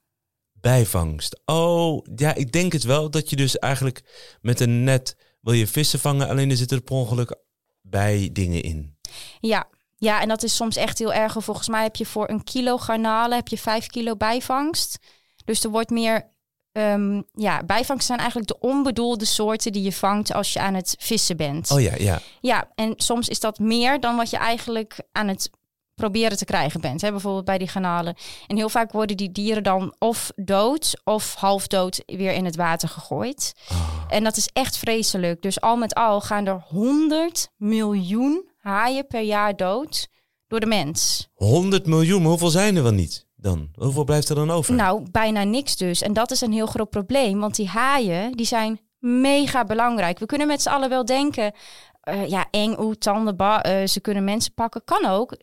Bijvangst. 0.60 1.40
Oh, 1.44 2.04
ja, 2.16 2.34
ik 2.34 2.52
denk 2.52 2.72
het 2.72 2.82
wel. 2.82 3.10
Dat 3.10 3.30
je 3.30 3.36
dus 3.36 3.58
eigenlijk 3.58 4.02
met 4.40 4.60
een 4.60 4.84
net 4.84 5.16
wil 5.40 5.52
je 5.52 5.66
vissen 5.66 5.98
vangen. 5.98 6.28
Alleen 6.28 6.50
er 6.50 6.56
zitten 6.56 6.76
er 6.76 6.82
per 6.82 6.94
ongeluk 6.94 7.36
bij 7.82 8.30
dingen 8.32 8.62
in. 8.62 8.96
Ja. 9.40 9.68
Ja, 9.96 10.20
en 10.20 10.28
dat 10.28 10.42
is 10.42 10.56
soms 10.56 10.76
echt 10.76 10.98
heel 10.98 11.12
erg. 11.12 11.36
Volgens 11.38 11.68
mij 11.68 11.82
heb 11.82 11.96
je 11.96 12.06
voor 12.06 12.28
een 12.28 12.44
kilo 12.44 12.78
garnalen 12.78 13.36
heb 13.36 13.48
je 13.48 13.58
vijf 13.58 13.86
kilo 13.86 14.16
bijvangst. 14.16 14.98
Dus 15.44 15.64
er 15.64 15.70
wordt 15.70 15.90
meer. 15.90 16.36
ehm, 16.72 17.22
ja, 17.32 17.64
bijvangst 17.64 18.06
zijn 18.06 18.18
eigenlijk 18.18 18.48
de 18.48 18.58
onbedoelde 18.58 19.24
soorten 19.24 19.72
die 19.72 19.82
je 19.82 19.92
vangt 19.92 20.32
als 20.32 20.52
je 20.52 20.60
aan 20.60 20.74
het 20.74 20.94
vissen 20.98 21.36
bent. 21.36 21.70
Oh 21.70 21.80
ja, 21.80 21.94
ja. 21.96 22.20
Ja, 22.40 22.70
en 22.74 22.92
soms 22.96 23.28
is 23.28 23.40
dat 23.40 23.58
meer 23.58 24.00
dan 24.00 24.16
wat 24.16 24.30
je 24.30 24.36
eigenlijk 24.36 24.96
aan 25.12 25.28
het 25.28 25.50
proberen 25.98 26.36
te 26.36 26.44
krijgen 26.44 26.80
bent. 26.80 27.00
Hè? 27.00 27.10
Bijvoorbeeld 27.10 27.44
bij 27.44 27.58
die 27.58 27.68
garnalen. 27.68 28.16
En 28.46 28.56
heel 28.56 28.68
vaak 28.68 28.92
worden 28.92 29.16
die 29.16 29.32
dieren 29.32 29.62
dan 29.62 29.94
of 29.98 30.32
dood 30.36 31.00
of 31.04 31.34
half 31.34 31.66
dood 31.66 32.02
weer 32.06 32.32
in 32.32 32.44
het 32.44 32.56
water 32.56 32.88
gegooid. 32.88 33.54
Oh. 33.70 34.04
En 34.08 34.24
dat 34.24 34.36
is 34.36 34.48
echt 34.52 34.76
vreselijk. 34.76 35.42
Dus 35.42 35.60
al 35.60 35.76
met 35.76 35.94
al 35.94 36.20
gaan 36.20 36.46
er 36.46 36.64
100 36.68 37.50
miljoen 37.56 38.48
haaien 38.58 39.06
per 39.06 39.22
jaar 39.22 39.56
dood 39.56 40.08
door 40.46 40.60
de 40.60 40.66
mens. 40.66 41.28
100 41.34 41.86
miljoen, 41.86 42.20
maar 42.20 42.30
hoeveel 42.30 42.48
zijn 42.48 42.76
er 42.76 42.82
wel 42.82 42.92
niet 42.92 43.26
dan? 43.36 43.68
Hoeveel 43.74 44.04
blijft 44.04 44.28
er 44.28 44.34
dan 44.34 44.50
over? 44.50 44.74
Nou, 44.74 45.06
bijna 45.10 45.44
niks 45.44 45.76
dus. 45.76 46.02
En 46.02 46.12
dat 46.12 46.30
is 46.30 46.40
een 46.40 46.52
heel 46.52 46.66
groot 46.66 46.90
probleem, 46.90 47.40
want 47.40 47.56
die 47.56 47.68
haaien 47.68 48.32
die 48.32 48.46
zijn 48.46 48.80
mega 48.98 49.64
belangrijk. 49.64 50.18
We 50.18 50.26
kunnen 50.26 50.46
met 50.46 50.62
z'n 50.62 50.68
allen 50.68 50.88
wel 50.88 51.04
denken, 51.04 51.52
eh, 52.00 52.28
ja, 52.28 52.46
eng, 52.50 52.74
oeh, 52.78 52.94
tanden, 52.94 53.36
ba, 53.36 53.62
eh, 53.62 53.86
ze 53.86 54.00
kunnen 54.00 54.24
mensen 54.24 54.54
pakken. 54.54 54.84
Kan 54.84 55.04
ook. 55.04 55.36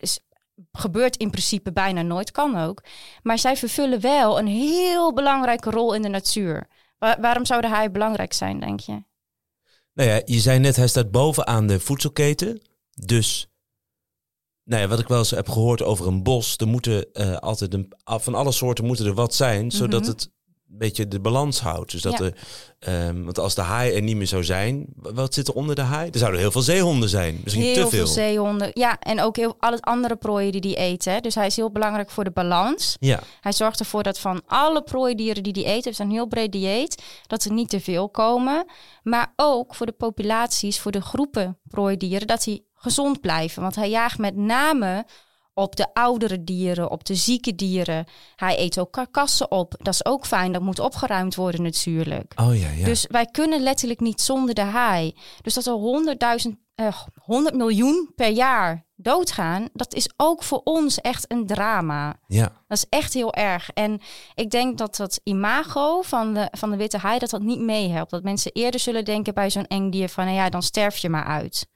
Gebeurt 0.72 1.16
in 1.18 1.30
principe 1.30 1.72
bijna 1.72 2.02
nooit, 2.02 2.32
kan 2.32 2.58
ook. 2.58 2.84
Maar 3.24 3.40
zij 3.40 3.58
vervullen 3.58 4.02
wel 4.02 4.40
een 4.40 4.48
heel 4.48 5.14
belangrijke 5.14 5.70
rol 5.70 5.94
in 5.94 6.02
de 6.02 6.08
natuur. 6.10 6.68
Wa- 6.98 7.20
waarom 7.20 7.46
zou 7.46 7.62
de 7.62 7.68
haai 7.68 7.90
belangrijk 7.90 8.34
zijn, 8.34 8.60
denk 8.60 8.80
je? 8.80 9.04
Nou 9.94 10.10
ja, 10.10 10.22
je 10.26 10.40
zei 10.40 10.60
net, 10.60 10.76
hij 10.76 10.88
staat 10.88 11.12
bovenaan 11.12 11.68
de 11.68 11.80
voedselketen. 11.80 12.62
Dus, 13.06 13.48
nou 14.64 14.82
ja, 14.82 14.88
wat 14.88 15.00
ik 15.00 15.08
wel 15.08 15.18
eens 15.18 15.32
heb 15.32 15.50
gehoord 15.50 15.82
over 15.82 16.08
een 16.08 16.24
bos, 16.24 16.58
er 16.58 16.68
moeten 16.68 17.14
eh, 17.14 17.36
altijd 17.38 17.74
een, 17.74 17.94
van 18.04 18.36
alle 18.36 18.52
soorten 18.52 18.86
moeten 18.86 19.06
er 19.06 19.14
wat 19.14 19.34
zijn, 19.36 19.72
zodat 19.72 20.02
Mhm. 20.02 20.10
het 20.10 20.32
beetje 20.68 21.08
de 21.08 21.20
balans 21.20 21.60
houdt. 21.60 21.92
Dus 21.92 22.02
dat 22.02 22.18
Ja. 22.18 22.26
er, 22.26 22.34
ehm, 22.80 23.24
want 23.24 23.40
als 23.40 23.56
de 23.56 23.62
haai 23.62 23.94
er 23.96 24.02
niet 24.02 24.16
meer 24.16 24.28
zou 24.28 24.44
zijn, 24.44 24.86
wa- 24.96 25.14
wat 25.14 25.34
zit 25.34 25.48
er 25.48 25.54
onder 25.54 25.76
de 25.76 25.82
haai? 25.82 26.10
Er 26.12 26.20
zouden 26.20 26.40
heel 26.40 26.52
veel 26.52 26.62
zeehonden 26.62 27.10
zijn, 27.10 27.40
misschien 27.44 27.64
heel 27.64 27.90
te 27.90 27.96
veel. 27.96 28.08
zeehonden. 28.08 28.70
Ja, 28.74 29.00
en 29.00 29.22
ook 29.22 29.36
heel, 29.36 29.56
al 29.60 29.72
het 29.72 29.82
andere 29.82 30.16
prooien 30.16 30.52
die 30.52 30.62
die 30.62 30.76
eten. 30.76 31.22
Dus 31.22 31.36
hij 31.36 31.46
is 31.46 31.56
heel 31.56 31.72
belangrijk 31.72 32.10
voor 32.10 32.24
de 32.24 32.32
balans. 32.32 32.96
Ja, 33.00 33.20
Hij 33.42 33.52
zorgt 33.52 33.80
ervoor 33.80 34.04
dat 34.04 34.20
van 34.20 34.42
alle 34.48 34.82
prooidieren 34.82 35.44
die 35.44 35.54
die 35.54 35.64
eten, 35.66 35.76
het 35.76 35.86
is 35.86 36.00
een 36.00 36.12
heel 36.12 36.28
breed 36.28 36.52
dieet, 36.52 37.04
dat 37.28 37.44
er 37.44 37.52
niet 37.52 37.70
te 37.70 37.80
veel 37.80 38.10
komen. 38.10 38.66
Maar 39.04 39.34
ook 39.36 39.76
voor 39.76 39.86
de 39.86 39.92
populaties, 39.92 40.80
voor 40.80 40.92
de 40.92 41.02
groepen 41.02 41.58
prooidieren, 41.68 42.28
dat 42.28 42.44
die 42.44 42.66
gezond 42.76 43.22
blijven. 43.22 43.62
Want 43.62 43.76
hij 43.76 43.90
jaagt 43.90 44.18
met 44.18 44.36
name 44.36 45.06
op 45.56 45.76
de 45.76 45.94
oudere 45.94 46.44
dieren, 46.44 46.92
op 46.92 47.06
de 47.06 47.16
zieke 47.16 47.56
dieren. 47.56 48.06
Hij 48.36 48.60
eet 48.60 48.80
ook 48.80 48.92
karkassen 48.92 49.52
op. 49.52 49.76
Dat 49.78 49.94
is 49.94 50.06
ook 50.06 50.26
fijn, 50.26 50.52
dat 50.52 50.62
moet 50.62 50.80
opgeruimd 50.80 51.36
worden 51.36 51.62
natuurlijk. 51.62 52.34
oh 52.36 52.60
ja, 52.60 52.70
ja. 52.70 52.86
Dus 52.86 53.06
wij 53.10 53.26
kunnen 53.26 53.62
letterlijk 53.62 54.00
niet 54.00 54.22
zonder 54.22 54.56
de 54.56 54.62
haai. 54.62 55.16
Dus 55.42 55.54
dat 55.54 55.66
er 55.66 55.74
100.000, 55.74 56.52
eh, 56.76 57.02
100 57.16 57.56
miljoen 57.56 58.12
per 58.16 58.30
jaar 58.30 58.86
doodgaan, 58.96 59.70
dat 59.74 59.94
is 59.94 60.10
ook 60.18 60.44
voor 60.44 60.62
ons 60.64 61.02
echt 61.02 61.32
een 61.32 61.48
drama. 61.48 62.20
ja. 62.28 62.64
Dat 62.68 62.78
is 62.78 62.86
echt 62.90 63.14
heel 63.14 63.34
erg. 63.34 63.70
En 63.74 64.02
ik 64.34 64.50
denk 64.50 64.78
dat 64.78 64.96
dat 64.96 65.20
imago 65.24 66.02
van 66.02 66.34
de, 66.34 66.48
van 66.52 66.70
de 66.72 66.78
witte 66.78 66.98
haai, 66.98 67.20
dat 67.20 67.30
dat 67.30 67.42
niet 67.42 67.60
meehelpt. 67.60 68.12
Dat 68.12 68.24
mensen 68.24 68.52
eerder 68.52 68.80
zullen 68.80 69.06
denken 69.06 69.34
bij 69.34 69.50
zo'n 69.50 69.68
eng 69.68 69.90
dier 69.90 70.10
van, 70.10 70.26
nou 70.26 70.38
ja, 70.38 70.50
dan 70.50 70.64
sterf 70.64 70.98
je 70.98 71.10
maar 71.10 71.26
uit. 71.26 71.68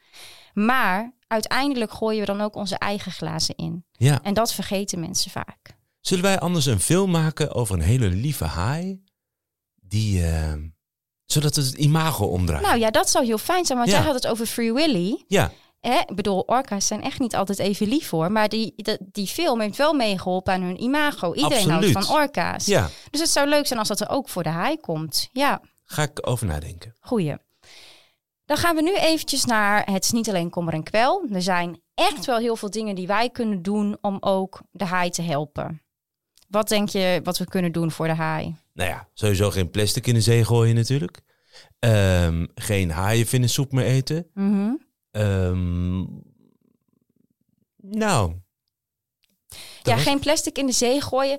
Maar 0.53 1.13
uiteindelijk 1.29 1.91
gooien 1.91 2.19
we 2.19 2.25
dan 2.25 2.41
ook 2.41 2.55
onze 2.55 2.77
eigen 2.77 3.11
glazen 3.11 3.55
in. 3.55 3.85
ja. 3.91 4.19
En 4.23 4.33
dat 4.33 4.53
vergeten 4.53 4.99
mensen 4.99 5.31
vaak. 5.31 5.77
Zullen 5.99 6.23
wij 6.23 6.39
anders 6.39 6.65
een 6.65 6.79
film 6.79 7.11
maken 7.11 7.53
over 7.53 7.75
een 7.75 7.81
hele 7.81 8.07
lieve 8.09 8.45
haai? 8.45 9.03
Die, 9.75 10.25
eh, 10.25 10.53
zodat 11.25 11.55
het 11.55 11.65
het 11.65 11.75
imago 11.75 12.25
omdraait. 12.25 12.65
Nou 12.65 12.79
ja, 12.79 12.91
dat 12.91 13.09
zou 13.09 13.25
heel 13.25 13.37
fijn 13.37 13.65
zijn, 13.65 13.77
want 13.77 13.89
Ja. 13.89 13.97
jij 13.97 14.05
had 14.05 14.15
het 14.15 14.27
over 14.27 14.45
Free 14.45 14.73
Willy. 14.73 15.23
ja, 15.27 15.51
Hè? 15.79 15.99
Ik 16.07 16.15
bedoel, 16.15 16.39
orka's 16.41 16.87
zijn 16.87 17.01
echt 17.03 17.19
niet 17.19 17.35
altijd 17.35 17.59
even 17.59 17.87
lief 17.87 18.09
hoor. 18.09 18.31
Maar 18.31 18.49
die, 18.49 18.73
die, 18.75 18.97
die 19.11 19.27
film 19.27 19.59
heeft 19.61 19.77
wel 19.77 19.93
meegeholpen 19.93 20.53
aan 20.53 20.61
hun 20.61 20.81
imago. 20.83 21.33
Iedereen 21.33 21.57
Absoluut. 21.71 21.93
houdt 21.93 22.07
van 22.07 22.15
orka's. 22.17 22.65
ja, 22.65 22.89
Dus 23.11 23.19
het 23.19 23.29
zou 23.29 23.47
leuk 23.49 23.67
zijn 23.67 23.79
als 23.79 23.87
dat 23.87 23.99
er 23.99 24.09
ook 24.09 24.29
voor 24.29 24.43
de 24.43 24.49
haai 24.49 24.77
komt. 24.79 25.29
Ja, 25.31 25.61
ga 25.85 26.01
ik 26.03 26.27
over 26.27 26.45
nadenken. 26.45 26.95
goeie. 26.99 27.35
Dan 28.49 28.57
gaan 28.57 28.75
we 28.75 28.81
nu 28.81 28.95
eventjes 28.95 29.45
naar 29.45 29.91
het 29.91 30.03
is 30.03 30.11
niet 30.11 30.29
alleen 30.29 30.49
kommer 30.49 30.73
en 30.73 30.83
kwel. 30.83 31.27
Er 31.31 31.41
zijn 31.41 31.81
echt 31.93 32.25
wel 32.25 32.37
heel 32.37 32.55
veel 32.55 32.69
dingen 32.69 32.95
die 32.95 33.07
wij 33.07 33.29
kunnen 33.29 33.61
doen 33.61 33.97
om 34.01 34.17
ook 34.19 34.61
de 34.71 34.85
haai 34.85 35.09
te 35.09 35.21
helpen. 35.21 35.81
Wat 36.47 36.67
denk 36.67 36.89
je 36.89 37.19
wat 37.23 37.37
we 37.37 37.45
kunnen 37.45 37.71
doen 37.71 37.91
voor 37.91 38.07
de 38.07 38.13
haai? 38.13 38.55
Nou 38.73 38.89
ja, 38.89 39.07
sowieso 39.13 39.51
geen 39.51 39.69
plastic 39.69 40.07
in 40.07 40.13
de 40.13 40.21
zee 40.21 40.45
gooien 40.45 40.75
natuurlijk. 40.75 41.21
Ehm, 41.79 42.45
geen 42.55 42.91
haaienvinnensoep 42.91 43.71
meer 43.71 43.85
eten. 43.85 44.27
Mhm. 44.33 44.71
Ehm, 45.11 46.03
nou, 47.77 48.33
Ja, 49.89 49.97
geen 49.97 50.19
plastic 50.19 50.57
in 50.57 50.65
de 50.65 50.71
zee 50.71 51.01
gooien. 51.01 51.37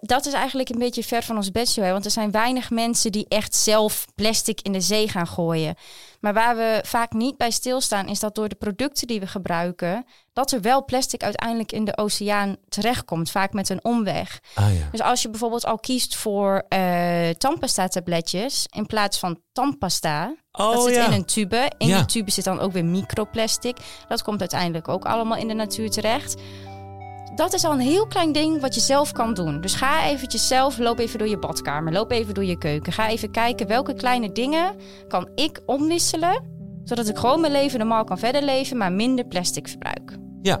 Dat 0.00 0.26
is 0.26 0.32
eigenlijk 0.32 0.68
een 0.68 0.78
beetje 0.78 1.04
ver 1.04 1.22
van 1.22 1.36
ons 1.36 1.50
bedshow. 1.50 1.84
Hè? 1.84 1.92
Want 1.92 2.04
er 2.04 2.10
zijn 2.10 2.30
weinig 2.30 2.70
mensen 2.70 3.12
die 3.12 3.26
echt 3.28 3.54
zelf 3.54 4.06
plastic 4.14 4.60
in 4.60 4.72
de 4.72 4.80
zee 4.80 5.08
gaan 5.08 5.26
gooien. 5.26 5.74
Maar 6.20 6.34
waar 6.34 6.56
we 6.56 6.80
vaak 6.84 7.12
niet 7.12 7.36
bij 7.36 7.50
stilstaan, 7.50 8.08
is 8.08 8.20
dat 8.20 8.34
door 8.34 8.48
de 8.48 8.54
producten 8.54 9.06
die 9.06 9.20
we 9.20 9.26
gebruiken, 9.26 10.06
dat 10.32 10.52
er 10.52 10.60
wel 10.60 10.84
plastic 10.84 11.22
uiteindelijk 11.22 11.72
in 11.72 11.84
de 11.84 11.96
oceaan 11.96 12.56
terechtkomt. 12.68 13.30
Vaak 13.30 13.52
met 13.52 13.68
een 13.68 13.84
omweg. 13.84 14.40
Ah 14.54 14.74
ja. 14.78 14.88
Dus 14.90 15.00
als 15.00 15.22
je 15.22 15.30
bijvoorbeeld 15.30 15.64
al 15.64 15.78
kiest 15.78 16.16
voor 16.16 16.64
eh 16.68 17.28
tandpasta-tabletjes 17.38 18.66
in 18.74 18.86
plaats 18.86 19.18
van 19.18 19.40
tandpasta. 19.52 20.34
Oh 20.52 20.72
dat 20.72 20.82
zit 20.84 20.94
ja. 20.94 21.06
in 21.06 21.12
een 21.12 21.24
tube. 21.24 21.70
In 21.78 21.86
Ja. 21.88 21.96
die 21.96 22.06
tube 22.06 22.30
zit 22.30 22.44
dan 22.44 22.60
ook 22.60 22.72
weer 22.72 22.84
microplastic. 22.84 23.76
Dat 24.08 24.22
komt 24.22 24.40
uiteindelijk 24.40 24.88
ook 24.88 25.04
allemaal 25.04 25.38
in 25.38 25.48
de 25.48 25.54
natuur 25.54 25.90
terecht. 25.90 26.34
Dat 27.36 27.54
is 27.54 27.64
al 27.64 27.72
een 27.72 27.78
heel 27.80 28.06
klein 28.06 28.32
ding 28.32 28.60
wat 28.60 28.74
je 28.74 28.80
zelf 28.80 29.12
kan 29.12 29.34
doen. 29.34 29.60
Dus 29.60 29.74
ga 29.74 30.04
eventjes 30.04 30.46
zelf, 30.48 30.78
loop 30.78 30.98
even 30.98 31.18
door 31.18 31.28
je 31.28 31.38
badkamer, 31.38 31.92
loop 31.92 32.10
even 32.10 32.34
door 32.34 32.44
je 32.44 32.58
keuken. 32.58 32.92
Ga 32.92 33.08
even 33.08 33.30
kijken 33.30 33.66
welke 33.66 33.94
kleine 33.94 34.32
dingen 34.32 34.74
kan 35.08 35.28
ik 35.34 35.60
omwisselen, 35.66 36.44
zodat 36.84 37.08
ik 37.08 37.16
gewoon 37.16 37.40
mijn 37.40 37.52
leven 37.52 37.78
normaal 37.78 38.04
kan 38.04 38.18
verder 38.18 38.42
leven, 38.42 38.76
maar 38.76 38.92
minder 38.92 39.24
plastic 39.26 39.68
verbruik. 39.68 40.16
Ja. 40.42 40.60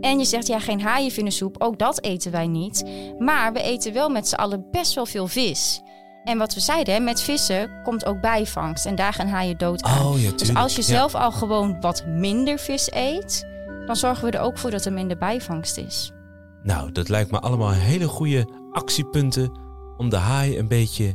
En 0.00 0.18
je 0.18 0.24
zegt 0.24 0.46
ja, 0.46 0.58
geen 0.60 0.80
haaienvinnensoep, 0.80 1.62
ook 1.62 1.78
dat 1.78 2.02
eten 2.04 2.32
wij 2.32 2.46
niet. 2.46 2.84
Maar 3.18 3.52
we 3.52 3.62
eten 3.62 3.92
wel 3.92 4.08
met 4.08 4.28
z'n 4.28 4.34
allen 4.34 4.66
best 4.70 4.94
wel 4.94 5.06
veel 5.06 5.26
vis. 5.26 5.80
En 6.24 6.38
wat 6.38 6.54
we 6.54 6.60
zeiden, 6.60 7.04
met 7.04 7.20
vissen 7.20 7.70
komt 7.82 8.04
ook 8.06 8.20
bijvangst. 8.20 8.86
En 8.86 8.94
daar 8.94 9.12
gaan 9.12 9.26
haaien 9.26 9.58
dood 9.58 9.82
aan. 9.82 10.06
Oh 10.06 10.20
ja, 10.22 10.30
dus 10.30 10.54
als 10.54 10.76
je 10.76 10.82
Ja. 10.82 10.86
zelf 10.88 11.14
al 11.14 11.30
gewoon 11.32 11.80
wat 11.80 12.06
minder 12.06 12.58
vis 12.58 12.92
eet, 12.92 13.46
dan 13.86 13.96
zorgen 13.96 14.24
we 14.24 14.30
er 14.30 14.44
ook 14.44 14.58
voor 14.58 14.70
dat 14.70 14.84
er 14.84 14.92
minder 14.92 15.18
bijvangst 15.18 15.76
is. 15.76 16.12
Nou, 16.64 16.92
dat 16.92 17.08
lijkt 17.08 17.30
me 17.30 17.40
allemaal 17.40 17.70
hele 17.70 18.06
goede 18.06 18.48
actiepunten 18.72 19.52
om 19.96 20.08
de 20.08 20.16
haai 20.16 20.58
een 20.58 20.68
beetje 20.68 21.14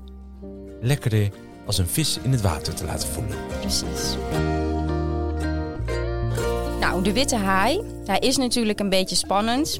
lekkerder 0.81 1.29
als 1.65 1.77
een 1.77 1.87
vis 1.87 2.19
in 2.21 2.31
het 2.31 2.41
water 2.41 2.73
te 2.73 2.85
laten 2.85 3.09
voelen. 3.09 3.37
Precies. 3.59 4.15
Nou, 6.79 7.03
de 7.03 7.13
witte 7.13 7.35
haai, 7.35 7.81
hij 8.05 8.19
is 8.19 8.37
natuurlijk 8.37 8.79
een 8.79 8.89
beetje 8.89 9.15
spannend. 9.15 9.79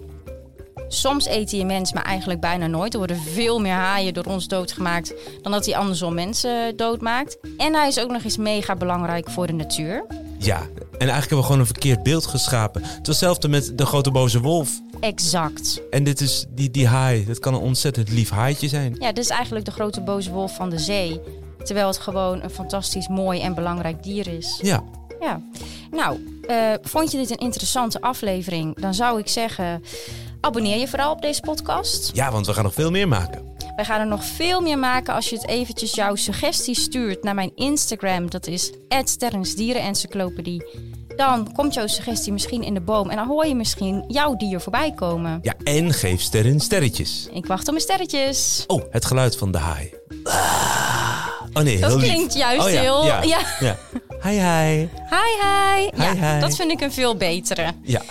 Soms 0.87 1.27
eet 1.27 1.51
hij 1.51 1.59
een 1.59 1.67
mens, 1.67 1.93
maar 1.93 2.03
eigenlijk 2.03 2.39
bijna 2.39 2.67
nooit. 2.67 2.93
Er 2.93 2.99
worden 2.99 3.17
veel 3.17 3.59
meer 3.59 3.73
haaien 3.73 4.13
door 4.13 4.25
ons 4.25 4.47
doodgemaakt 4.47 5.13
dan 5.41 5.51
dat 5.51 5.65
hij 5.65 5.77
andersom 5.77 6.13
mensen 6.13 6.77
doodmaakt. 6.77 7.37
En 7.57 7.75
hij 7.75 7.87
is 7.87 7.99
ook 7.99 8.11
nog 8.11 8.23
eens 8.23 8.37
mega 8.37 8.75
belangrijk 8.75 9.29
voor 9.29 9.47
de 9.47 9.53
natuur. 9.53 10.05
Ja, 10.37 10.57
en 10.57 11.09
eigenlijk 11.09 11.19
hebben 11.19 11.37
we 11.37 11.43
gewoon 11.43 11.59
een 11.59 11.65
verkeerd 11.65 12.03
beeld 12.03 12.25
geschapen. 12.25 12.81
Het 12.81 12.91
was 12.97 13.07
hetzelfde 13.07 13.47
met 13.47 13.77
de 13.77 13.85
grote 13.85 14.11
boze 14.11 14.39
wolf. 14.39 14.81
Exact. 14.99 15.81
En 15.89 16.03
dit 16.03 16.21
is 16.21 16.45
die, 16.49 16.71
die 16.71 16.87
haai. 16.87 17.25
Dat 17.25 17.39
kan 17.39 17.53
een 17.53 17.59
ontzettend 17.59 18.09
lief 18.09 18.29
haaitje 18.29 18.67
zijn. 18.67 18.95
Ja, 18.99 19.07
dit 19.07 19.23
is 19.23 19.29
eigenlijk 19.29 19.65
de 19.65 19.71
grote 19.71 20.01
boze 20.01 20.31
wolf 20.31 20.55
van 20.55 20.69
de 20.69 20.79
zee. 20.79 21.19
Terwijl 21.63 21.87
het 21.87 21.97
gewoon 21.97 22.43
een 22.43 22.49
fantastisch 22.49 23.07
mooi 23.07 23.41
en 23.41 23.53
belangrijk 23.53 24.03
dier 24.03 24.27
is. 24.27 24.59
Ja, 24.61 24.83
Ja. 25.19 25.41
Nou, 25.91 26.39
eh, 26.47 26.73
vond 26.81 27.11
je 27.11 27.17
dit 27.17 27.29
een 27.29 27.37
interessante 27.37 28.01
aflevering? 28.01 28.79
Dan 28.79 28.93
zou 28.93 29.19
ik 29.19 29.27
zeggen, 29.27 29.83
abonneer 30.41 30.77
je 30.77 30.87
vooral 30.87 31.11
op 31.11 31.21
deze 31.21 31.41
podcast. 31.41 32.11
ja 32.13 32.31
want 32.31 32.45
we 32.45 32.53
gaan 32.53 32.63
nog 32.63 32.73
veel 32.73 32.91
meer 32.91 33.07
maken. 33.07 33.47
Wij 33.75 33.85
gaan 33.85 33.99
er 33.99 34.07
nog 34.07 34.23
veel 34.23 34.61
meer 34.61 34.77
maken 34.77 35.13
als 35.13 35.29
je 35.29 35.35
het 35.35 35.47
eventjes 35.47 35.93
jouw 35.93 36.15
suggesties 36.15 36.81
stuurt 36.81 37.23
naar 37.23 37.35
mijn 37.35 37.51
Instagram. 37.55 38.29
Dat 38.29 38.47
is 38.47 38.71
@sterrensdierenencyclopedie. 39.03 40.63
Dan 41.19 41.51
komt 41.53 41.73
jouw 41.73 41.87
suggestie 41.87 42.33
misschien 42.33 42.63
in 42.63 42.73
de 42.73 42.81
boom 42.81 43.09
en 43.09 43.15
dan 43.15 43.27
hoor 43.27 43.45
je 43.45 43.55
misschien 43.55 44.03
jouw 44.07 44.35
dier 44.35 44.61
voorbij 44.61 44.91
komen. 44.91 45.39
Ja, 45.41 45.53
en 45.63 45.93
geef 45.93 46.21
sterren 46.21 46.59
sterretjes. 46.59 47.27
Ik 47.31 47.45
wacht 47.45 47.61
op 47.67 47.73
mijn 47.73 47.81
sterretjes. 47.81 48.63
Oh, 48.67 48.81
het 48.89 49.05
geluid 49.05 49.37
van 49.37 49.51
de 49.51 49.57
haai. 49.57 49.93
Oh 51.53 51.63
nee, 51.63 51.79
Dat 51.79 51.89
heel 51.89 51.99
lief. 51.99 52.11
klinkt 52.11 52.33
juist 52.33 52.65
Oh 52.65 52.71
ja, 52.71 52.79
heel... 52.81 53.05
Ja, 53.05 53.21
ja. 53.23 53.39
ja. 53.59 53.77
Hi, 54.21 54.29
hi. 54.29 54.77
Hi, 55.09 55.31
hi. 55.41 55.89
Ja, 56.03 56.13
Hi, 56.13 56.33
hi. 56.33 56.39
dat 56.39 56.55
vind 56.55 56.71
ik 56.71 56.81
een 56.81 56.91
veel 56.91 57.15
betere. 57.15 57.71
Ja. 57.81 58.01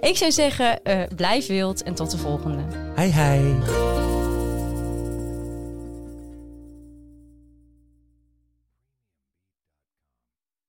Ik 0.00 0.16
zou 0.16 0.32
zeggen, 0.32 0.82
eh, 0.82 1.00
blijf 1.16 1.46
wild 1.46 1.82
en 1.82 1.94
tot 1.94 2.10
de 2.10 2.18
volgende. 2.18 2.62
Hi, 2.96 3.10
hi. 3.10 3.40